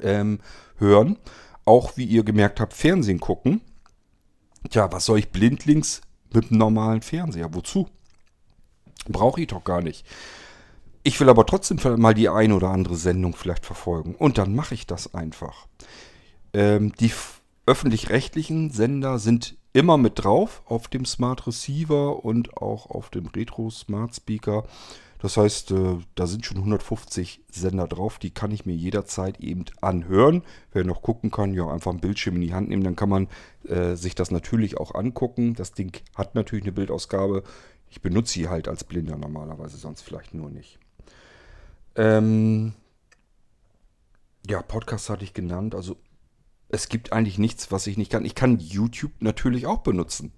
ähm, 0.03 0.41
hören. 0.79 1.19
Auch 1.65 1.97
wie 1.97 2.05
ihr 2.05 2.25
gemerkt 2.25 2.61
habt, 2.61 2.75
Fernsehen 2.75 3.21
gucken. 3.21 3.61
Tja, 4.71 4.91
was 4.93 5.05
soll 5.05 5.19
ich 5.19 5.31
blindlings 5.31 6.01
mit 6.33 6.51
einem 6.51 6.59
normalen 6.59 7.03
Fernseher? 7.03 7.55
Wozu? 7.55 7.89
Brauche 9.09 9.41
ich 9.41 9.49
doch 9.49 9.65
gar 9.65 9.83
nicht. 9.83 10.07
Ich 11.03 11.21
will 11.21 11.29
aber 11.29 11.47
trotzdem 11.47 11.79
mal 12.01 12.15
die 12.15 12.29
eine 12.29 12.55
oder 12.55 12.71
andere 12.71 12.97
Sendung 12.97 13.35
vielleicht 13.35 13.65
verfolgen. 13.65 14.15
Und 14.17 14.39
dann 14.39 14.55
mache 14.55 14.75
ich 14.75 14.87
das 14.87 15.15
einfach. 15.15 15.69
Ähm, 16.53 16.93
die 16.99 17.13
öffentlich-rechtlichen 17.67 18.71
Sender 18.71 19.19
sind 19.19 19.57
immer 19.73 19.99
mit 19.99 20.25
drauf 20.25 20.63
auf 20.65 20.89
dem 20.89 21.05
Smart 21.05 21.47
Receiver 21.47 22.25
und 22.25 22.57
auch 22.57 22.87
auf 22.87 23.11
dem 23.11 23.27
Retro 23.27 23.71
Smart 23.71 24.17
Speaker. 24.17 24.65
Das 25.19 25.37
heißt, 25.37 25.71
äh, 25.71 25.99
da 26.15 26.27
sind 26.27 26.45
schon 26.45 26.59
150 26.59 27.43
Sender 27.51 27.87
drauf, 27.89 28.19
die 28.19 28.31
kann 28.31 28.51
ich 28.51 28.67
mir 28.67 28.75
jederzeit 28.75 29.41
eben 29.41 29.65
anhören. 29.81 30.43
Wer 30.73 30.85
noch 30.85 31.03
gucken 31.03 31.31
kann, 31.31 31.55
ja, 31.55 31.69
einfach 31.69 31.91
einen 31.91 32.01
Bildschirm 32.01 32.37
in 32.37 32.43
die 32.43 32.55
Hand 32.55 32.69
nehmen, 32.69 32.85
dann 32.85 32.97
kann 32.97 33.09
man 33.09 33.29
äh, 33.65 33.95
sich 33.95 34.15
das 34.15 34.31
natürlich 34.31 34.79
auch 34.79 34.95
angucken. 34.95 35.55
Das 35.55 35.73
Ding 35.73 36.01
hat 36.15 36.35
natürlich 36.35 36.65
eine 36.65 36.73
Bildausgabe. 36.73 37.43
Ich 37.89 38.03
benutze 38.03 38.35
sie 38.35 38.49
halt 38.49 38.69
als 38.69 38.85
Blinder 38.85 39.17
normalerweise, 39.17 39.77
sonst 39.77 40.03
vielleicht 40.03 40.35
nur 40.35 40.51
nicht. 40.51 40.79
Ähm, 41.95 42.75
ja, 44.49 44.63
Podcast 44.63 45.09
hatte 45.09 45.25
ich 45.25 45.35
genannt. 45.35 45.75
Also 45.75 45.97
es 46.69 46.89
gibt 46.89 47.13
eigentlich 47.13 47.39
nichts, 47.39 47.71
was 47.73 47.87
ich 47.87 47.97
nicht 47.97 48.11
kann. 48.11 48.25
Ich 48.25 48.35
kann 48.35 48.59
YouTube 48.59 49.13
natürlich 49.21 49.67
auch 49.67 49.79
benutzen. 49.79 50.33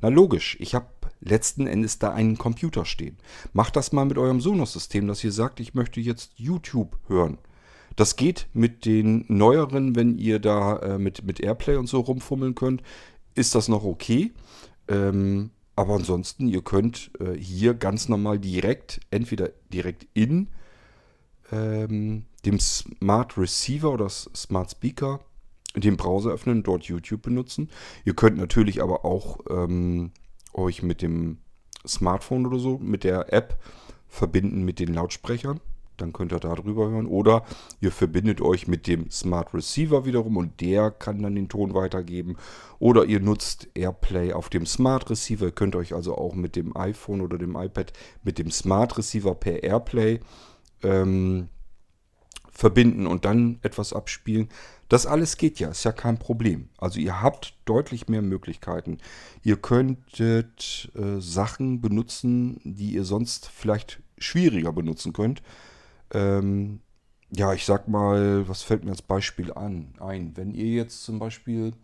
Na 0.00 0.08
logisch, 0.08 0.56
ich 0.60 0.74
habe 0.74 0.86
letzten 1.20 1.66
Endes 1.66 1.98
da 1.98 2.12
einen 2.12 2.38
Computer 2.38 2.84
stehen. 2.84 3.16
Macht 3.52 3.76
das 3.76 3.92
mal 3.92 4.04
mit 4.04 4.18
eurem 4.18 4.40
Sonos-System, 4.40 5.06
dass 5.06 5.24
ihr 5.24 5.32
sagt, 5.32 5.60
ich 5.60 5.74
möchte 5.74 6.00
jetzt 6.00 6.32
YouTube 6.36 6.98
hören. 7.08 7.38
Das 7.96 8.16
geht 8.16 8.46
mit 8.52 8.84
den 8.84 9.24
neueren, 9.28 9.96
wenn 9.96 10.18
ihr 10.18 10.38
da 10.38 10.78
äh, 10.78 10.98
mit, 10.98 11.24
mit 11.24 11.40
Airplay 11.40 11.76
und 11.76 11.88
so 11.88 12.00
rumfummeln 12.00 12.54
könnt, 12.54 12.82
ist 13.34 13.54
das 13.54 13.68
noch 13.68 13.84
okay. 13.84 14.32
Ähm, 14.86 15.50
aber 15.74 15.94
ansonsten, 15.94 16.48
ihr 16.48 16.62
könnt 16.62 17.10
äh, 17.20 17.36
hier 17.36 17.74
ganz 17.74 18.08
normal 18.08 18.38
direkt, 18.38 19.00
entweder 19.10 19.50
direkt 19.72 20.06
in 20.14 20.48
ähm, 21.52 22.24
dem 22.44 22.60
Smart 22.60 23.36
Receiver 23.38 23.92
oder 23.92 24.08
Smart 24.08 24.70
Speaker 24.70 25.20
den 25.76 25.96
Browser 25.96 26.30
öffnen, 26.30 26.62
dort 26.62 26.84
YouTube 26.84 27.22
benutzen. 27.22 27.70
Ihr 28.04 28.14
könnt 28.14 28.36
natürlich 28.38 28.82
aber 28.82 29.04
auch 29.04 29.38
ähm, 29.50 30.12
euch 30.58 30.82
mit 30.82 31.02
dem 31.02 31.38
Smartphone 31.86 32.46
oder 32.46 32.58
so, 32.58 32.78
mit 32.78 33.04
der 33.04 33.32
App 33.32 33.58
verbinden 34.08 34.64
mit 34.64 34.78
den 34.78 34.92
Lautsprechern. 34.94 35.60
Dann 35.96 36.12
könnt 36.12 36.32
ihr 36.32 36.38
darüber 36.38 36.88
hören. 36.88 37.06
Oder 37.06 37.44
ihr 37.80 37.90
verbindet 37.90 38.40
euch 38.40 38.68
mit 38.68 38.86
dem 38.86 39.10
Smart 39.10 39.52
Receiver 39.52 40.04
wiederum 40.04 40.36
und 40.36 40.60
der 40.60 40.90
kann 40.92 41.22
dann 41.22 41.34
den 41.34 41.48
Ton 41.48 41.74
weitergeben. 41.74 42.36
Oder 42.78 43.04
ihr 43.04 43.20
nutzt 43.20 43.68
AirPlay 43.74 44.32
auf 44.32 44.48
dem 44.48 44.64
Smart 44.64 45.10
Receiver. 45.10 45.46
Ihr 45.46 45.52
könnt 45.52 45.74
euch 45.74 45.94
also 45.94 46.16
auch 46.16 46.34
mit 46.34 46.54
dem 46.54 46.76
iPhone 46.76 47.20
oder 47.20 47.36
dem 47.36 47.56
iPad 47.56 47.92
mit 48.22 48.38
dem 48.38 48.50
Smart 48.50 48.96
Receiver 48.96 49.34
per 49.34 49.62
AirPlay 49.62 50.20
ähm, 50.82 51.48
verbinden 52.58 53.06
und 53.06 53.24
dann 53.24 53.60
etwas 53.62 53.92
abspielen. 53.92 54.48
Das 54.88 55.06
alles 55.06 55.36
geht 55.36 55.60
ja, 55.60 55.68
ist 55.68 55.84
ja 55.84 55.92
kein 55.92 56.18
Problem. 56.18 56.70
Also 56.76 56.98
ihr 56.98 57.22
habt 57.22 57.54
deutlich 57.66 58.08
mehr 58.08 58.20
Möglichkeiten. 58.20 58.98
Ihr 59.44 59.58
könntet 59.58 60.90
äh, 60.96 61.20
Sachen 61.20 61.80
benutzen, 61.80 62.60
die 62.64 62.94
ihr 62.94 63.04
sonst 63.04 63.46
vielleicht 63.46 64.02
schwieriger 64.18 64.72
benutzen 64.72 65.12
könnt. 65.12 65.40
Ähm, 66.12 66.80
ja, 67.30 67.52
ich 67.52 67.64
sag 67.64 67.86
mal, 67.86 68.48
was 68.48 68.64
fällt 68.64 68.82
mir 68.82 68.90
als 68.90 69.02
Beispiel 69.02 69.52
an, 69.52 69.94
ein? 70.00 70.36
Wenn 70.36 70.52
ihr 70.52 70.66
jetzt 70.66 71.04
zum 71.04 71.20
Beispiel 71.20 71.74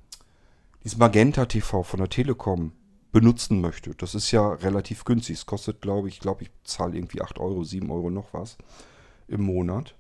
dieses 0.83 0.99
Magenta 0.99 1.47
TV 1.47 1.85
von 1.85 2.01
der 2.01 2.09
Telekom 2.09 2.73
benutzen 3.13 3.61
möchtet, 3.61 4.03
das 4.03 4.17
ist 4.17 4.33
ja 4.33 4.55
relativ 4.55 5.05
günstig. 5.05 5.37
Es 5.37 5.47
kostet, 5.47 5.81
glaube 5.81 6.09
ich, 6.09 6.19
glaube 6.19 6.43
ich, 6.43 6.51
zahle 6.65 6.97
irgendwie 6.97 7.23
8 7.23 7.39
Euro, 7.39 7.63
7 7.63 7.89
Euro 7.93 8.11
noch 8.11 8.35
was 8.35 8.59
im 9.29 9.43
Monat. 9.43 9.95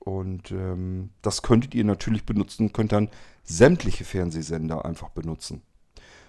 Und 0.00 0.50
ähm, 0.50 1.10
das 1.22 1.42
könntet 1.42 1.74
ihr 1.74 1.84
natürlich 1.84 2.24
benutzen, 2.24 2.72
könnt 2.72 2.92
dann 2.92 3.10
sämtliche 3.44 4.04
Fernsehsender 4.04 4.84
einfach 4.84 5.10
benutzen. 5.10 5.62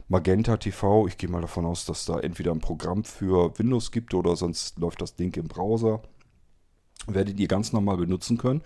Magenta 0.09 0.57
TV, 0.57 1.07
ich 1.07 1.17
gehe 1.17 1.30
mal 1.30 1.41
davon 1.41 1.65
aus, 1.65 1.86
dass 1.86 2.03
da 2.03 2.19
entweder 2.19 2.51
ein 2.51 2.59
Programm 2.59 3.05
für 3.05 3.57
Windows 3.57 3.91
gibt 3.91 4.13
oder 4.13 4.36
sonst 4.36 4.78
läuft 4.78 5.01
das 5.01 5.15
Ding 5.15 5.34
im 5.38 5.47
Browser. 5.47 6.01
Werdet 7.07 7.39
ihr 7.39 7.47
ganz 7.47 7.72
normal 7.72 7.97
benutzen 7.97 8.38
können 8.38 8.61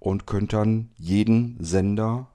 und 0.00 0.26
könnt 0.26 0.52
dann 0.52 0.90
jeden 0.96 1.62
Sender 1.62 2.26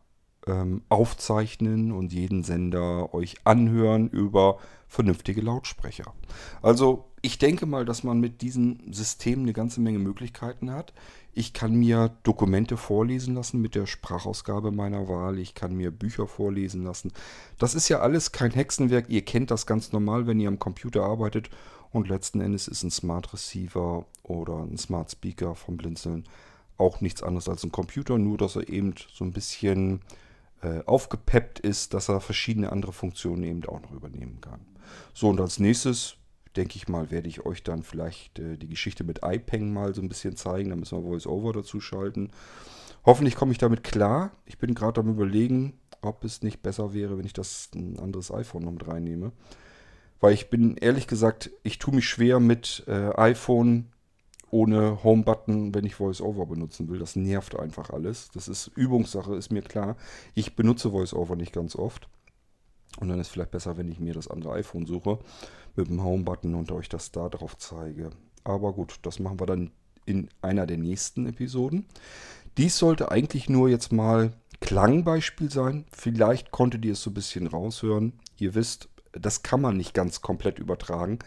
ähm, 0.47 0.84
aufzeichnen 0.88 1.91
und 1.91 2.13
jeden 2.13 2.43
Sender 2.43 3.13
euch 3.13 3.36
anhören 3.43 4.07
über 4.07 4.57
vernünftige 4.88 5.41
Lautsprecher. 5.41 6.13
Also 6.61 7.11
ich 7.26 7.39
denke 7.39 7.65
mal, 7.65 7.86
dass 7.86 8.03
man 8.03 8.19
mit 8.19 8.43
diesem 8.43 8.93
System 8.93 9.39
eine 9.39 9.53
ganze 9.53 9.82
Menge 9.82 9.97
Möglichkeiten 9.97 10.71
hat. 10.71 10.93
Ich 11.34 11.53
kann 11.53 11.73
mir 11.73 12.15
Dokumente 12.21 12.78
vorlesen 12.78 13.34
lassen 13.34 13.61
mit 13.61 13.73
der 13.73 13.88
Sprachausgabe 13.88 14.71
meiner 14.71 15.07
Wahl. 15.07 15.39
Ich 15.39 15.55
kann 15.55 15.76
mir 15.76 15.89
Bücher 15.89 16.28
vorlesen 16.28 16.84
lassen. 16.84 17.11
Das 17.57 17.73
ist 17.73 17.89
ja 17.89 18.01
alles 18.01 18.32
kein 18.32 18.51
Hexenwerk. 18.51 19.09
Ihr 19.09 19.23
kennt 19.26 19.49
das 19.49 19.65
ganz 19.65 19.91
normal, 19.91 20.28
wenn 20.28 20.39
ihr 20.39 20.47
am 20.47 20.59
Computer 20.59 21.01
arbeitet. 21.01 21.49
Und 21.91 22.09
letzten 22.09 22.41
Endes 22.41 22.67
ist 22.67 22.84
ein 22.84 22.91
Smart 22.91 23.34
Receiver 23.34 24.05
oder 24.21 24.59
ein 24.59 24.78
Smart 24.78 25.09
Speaker 25.09 25.55
vom 25.55 25.78
Blinzeln 25.78 26.26
auch 26.78 27.01
nichts 27.01 27.23
anderes 27.23 27.49
als 27.49 27.63
ein 27.63 27.71
Computer, 27.71 28.19
nur 28.19 28.38
dass 28.38 28.55
er 28.55 28.69
eben 28.69 28.93
so 29.11 29.26
ein 29.26 29.32
bisschen 29.32 30.01
äh, 30.61 30.84
aufgepeppt 30.86 31.59
ist, 31.59 31.95
dass 31.95 32.07
er 32.07 32.21
verschiedene 32.21 32.71
andere 32.71 32.93
Funktionen 32.93 33.43
eben 33.45 33.65
auch 33.65 33.82
noch 33.82 33.93
übernehmen 33.93 34.41
kann. 34.41 34.59
So, 35.15 35.30
und 35.30 35.41
als 35.41 35.59
nächstes 35.59 36.17
denke 36.56 36.76
ich 36.76 36.88
mal, 36.88 37.12
werde 37.12 37.28
ich 37.28 37.45
euch 37.45 37.64
dann 37.64 37.84
vielleicht 37.84 38.39
äh, 38.39 38.58
die 38.58 38.68
Geschichte 38.68 39.03
mit 39.03 39.22
iPeng 39.24 39.74
mal 39.74 39.93
so 39.93 40.01
ein 40.01 40.10
bisschen 40.10 40.36
zeigen. 40.36 40.70
Da 40.70 40.76
müssen 40.76 40.97
wir 40.97 41.10
VoiceOver 41.10 41.53
dazu 41.53 41.80
schalten. 41.80 42.32
Hoffentlich 43.06 43.36
komme 43.36 43.51
ich 43.51 43.58
damit 43.58 43.84
klar. 43.84 44.32
Ich 44.45 44.58
bin 44.58 44.74
gerade 44.74 45.01
am 45.01 45.10
überlegen, 45.10 45.74
ob 46.01 46.24
es 46.24 46.41
nicht 46.41 46.62
besser 46.62 46.93
wäre, 46.93 47.18
wenn 47.18 47.26
ich 47.26 47.34
das 47.34 47.70
ein 47.76 47.99
anderes 47.99 48.32
iPhone 48.32 48.64
noch 48.64 48.72
mit 48.72 48.88
reinnehme. 48.88 49.32
Weil 50.20 50.34
ich 50.34 50.49
bin 50.49 50.78
ehrlich 50.78 51.08
gesagt, 51.08 51.51
ich 51.64 51.78
tue 51.78 51.93
mich 51.93 52.08
schwer 52.08 52.39
mit 52.39 52.84
äh, 52.88 53.14
iPhone 53.16 53.91
ohne 54.49 55.03
Home-Button, 55.03 55.76
wenn 55.76 55.86
ich 55.86 55.99
VoiceOver 55.99 56.45
benutzen 56.45 56.88
will. 56.89 56.99
Das 56.99 57.16
nervt 57.16 57.60
einfach 57.60 57.89
alles. 57.89 58.30
Das 58.34 58.47
ist 58.47 58.72
Übungssache, 58.76 59.36
ist 59.36 59.51
mir 59.51 59.62
klar. 59.62 59.97
Ich 60.34 60.56
benutze 60.56 60.93
VoiceOver 60.93 61.36
nicht 61.36 61.53
ganz 61.53 61.76
oft. 61.76 62.08
Und 63.00 63.10
dann 63.10 63.20
ist 63.20 63.30
vielleicht 63.30 63.52
besser, 63.52 63.78
wenn 63.78 63.91
ich 63.91 64.00
mir 64.00 64.14
das 64.14 64.30
andere 64.30 64.54
iPhone 64.54 64.86
suche 64.86 65.20
mit 65.76 65.88
dem 65.88 66.04
Home-Button 66.04 66.56
und 66.56 66.72
euch 66.72 66.89
das 66.89 67.12
da 67.12 67.30
drauf 67.30 67.58
zeige. 67.58 68.12
Aber 68.43 68.74
gut, 68.74 69.00
das 69.02 69.20
machen 69.20 69.39
wir 69.39 69.46
dann 69.46 69.72
in 70.06 70.30
einer 70.41 70.66
der 70.66 70.78
nächsten 70.78 71.26
Episoden. 71.28 71.86
Dies 72.58 72.78
sollte 72.78 73.12
eigentlich 73.12 73.50
nur 73.50 73.70
jetzt 73.70 73.91
mal 73.91 74.32
Klangbeispiel 74.62 75.52
sein. 75.52 75.86
Vielleicht 75.91 76.52
konntet 76.52 76.86
ihr 76.86 76.93
es 76.93 77.02
so 77.02 77.10
ein 77.10 77.16
bisschen 77.16 77.48
raushören. 77.48 78.14
Ihr 78.38 78.56
wisst, 78.56 78.89
das 79.12 79.43
kann 79.43 79.62
man 79.62 79.78
nicht 79.78 79.93
ganz 79.93 80.22
komplett 80.22 80.60
übertragen. 80.60 81.20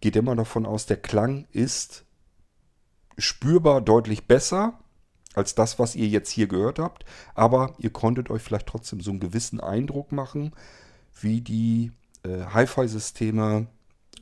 Geht 0.00 0.16
immer 0.16 0.36
davon 0.36 0.66
aus, 0.66 0.86
der 0.86 0.98
Klang 0.98 1.46
ist 1.52 2.04
spürbar 3.16 3.80
deutlich 3.80 4.26
besser 4.26 4.78
als 5.34 5.54
das, 5.54 5.78
was 5.78 5.96
ihr 5.96 6.06
jetzt 6.06 6.30
hier 6.30 6.46
gehört 6.46 6.78
habt. 6.78 7.04
Aber 7.34 7.74
ihr 7.78 7.90
konntet 7.90 8.30
euch 8.30 8.42
vielleicht 8.42 8.66
trotzdem 8.66 9.00
so 9.00 9.10
einen 9.10 9.20
gewissen 9.20 9.60
Eindruck 9.60 10.12
machen, 10.12 10.52
wie 11.22 11.40
die 11.40 11.92
äh, 12.22 12.44
Hi-Fi-Systeme 12.52 13.66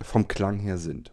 vom 0.02 0.28
Klang 0.28 0.58
her 0.58 0.78
sind. 0.78 1.12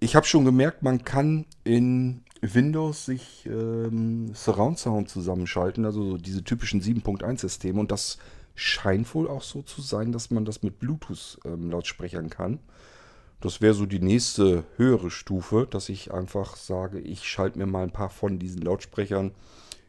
Ich 0.00 0.14
habe 0.14 0.26
schon 0.26 0.44
gemerkt, 0.44 0.82
man 0.82 1.04
kann 1.04 1.46
in 1.64 2.22
Windows 2.40 3.06
sich 3.06 3.46
ähm, 3.46 4.34
Surround 4.34 4.78
Sound 4.78 5.08
zusammenschalten, 5.08 5.84
also 5.84 6.10
so 6.10 6.18
diese 6.18 6.44
typischen 6.44 6.82
7.1-Systeme. 6.82 7.80
Und 7.80 7.90
das 7.90 8.18
scheint 8.54 9.12
wohl 9.14 9.28
auch 9.28 9.42
so 9.42 9.62
zu 9.62 9.80
sein, 9.80 10.12
dass 10.12 10.30
man 10.30 10.44
das 10.44 10.62
mit 10.62 10.78
Bluetooth-Lautsprechern 10.78 12.24
ähm, 12.24 12.30
kann. 12.30 12.58
Das 13.40 13.60
wäre 13.60 13.74
so 13.74 13.86
die 13.86 14.00
nächste 14.00 14.64
höhere 14.76 15.10
Stufe, 15.10 15.66
dass 15.70 15.88
ich 15.88 16.12
einfach 16.12 16.56
sage, 16.56 16.98
ich 17.00 17.28
schalte 17.28 17.58
mir 17.58 17.66
mal 17.66 17.82
ein 17.82 17.92
paar 17.92 18.10
von 18.10 18.38
diesen 18.38 18.62
Lautsprechern 18.62 19.32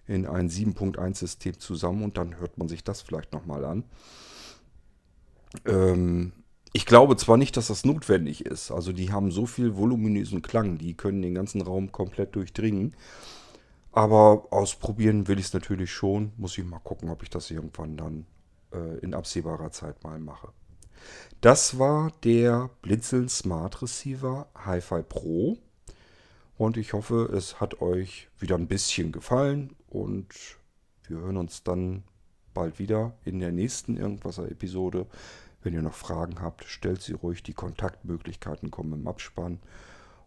in 0.06 0.26
ein 0.26 0.50
7.1-System 0.50 1.60
zusammen 1.60 2.04
und 2.04 2.18
dann 2.18 2.40
hört 2.40 2.58
man 2.58 2.68
sich 2.68 2.84
das 2.84 3.02
vielleicht 3.02 3.34
nochmal 3.34 3.66
an. 3.66 3.84
Ähm, 5.66 6.34
ich 6.74 6.86
glaube 6.86 7.16
zwar 7.18 7.38
nicht, 7.38 7.58
dass 7.58 7.68
das 7.68 7.86
notwendig 7.86 8.46
ist. 8.46 8.72
Also 8.72 8.94
die 8.94 9.12
haben 9.12 9.32
so 9.32 9.46
viel 9.46 9.78
voluminösen 9.78 10.42
Klang, 10.42 10.78
die 10.78 10.94
können 10.94 11.22
den 11.22 11.36
ganzen 11.36 11.62
Raum 11.62 11.92
komplett 11.92 12.36
durchdringen. 12.36 12.96
Aber 13.92 14.48
ausprobieren 14.52 15.28
will 15.28 15.40
ich 15.40 15.48
es 15.48 15.54
natürlich 15.54 15.92
schon. 15.92 16.34
Muss 16.38 16.58
ich 16.58 16.64
mal 16.64 16.80
gucken, 16.80 17.10
ob 17.10 17.24
ich 17.24 17.30
das 17.30 17.50
irgendwann 17.50 17.98
dann 17.98 18.26
äh, 18.72 19.00
in 19.00 19.14
absehbarer 19.14 19.72
Zeit 19.72 20.04
mal 20.04 20.20
mache. 20.20 20.50
Das 21.42 21.80
war 21.80 22.12
der 22.24 22.70
Blinzeln 22.82 23.30
Smart 23.30 23.82
Receiver 23.82 24.48
Hi-Fi 24.56 25.02
Pro. 25.02 25.58
Und 26.58 26.78
ich 26.78 26.94
hoffe, 26.94 27.30
es 27.36 27.60
hat 27.60 27.82
euch 27.82 28.30
wieder 28.40 28.56
ein 28.56 28.68
bisschen 28.68 29.12
gefallen. 29.12 29.76
Und 29.88 30.28
wir 31.08 31.18
hören 31.18 31.38
uns 31.38 31.64
dann 31.64 32.04
bald 32.58 32.80
wieder 32.80 33.14
in 33.24 33.38
der 33.38 33.52
nächsten 33.52 33.98
Irgendwasser-Episode. 33.98 35.06
Wenn 35.62 35.76
ihr 35.76 35.84
noch 35.84 35.94
Fragen 35.94 36.42
habt, 36.42 36.64
stellt 36.64 37.04
sie 37.04 37.14
ruhig. 37.14 37.44
Die 37.44 37.54
Kontaktmöglichkeiten 37.54 38.72
kommen 38.72 38.94
im 38.94 39.08
Abspann. 39.08 39.60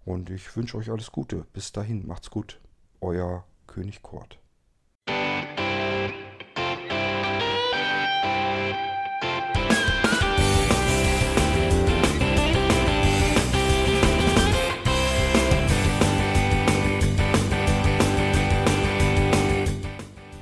Und 0.05 0.31
ich 0.31 0.55
wünsche 0.55 0.77
euch 0.77 0.93
alles 0.93 1.11
Gute. 1.11 1.45
Bis 1.53 1.73
dahin, 1.73 2.07
macht's 2.07 2.31
gut. 2.31 2.61
Euer 3.01 3.45
König 3.67 4.03
Kurt. 4.03 4.39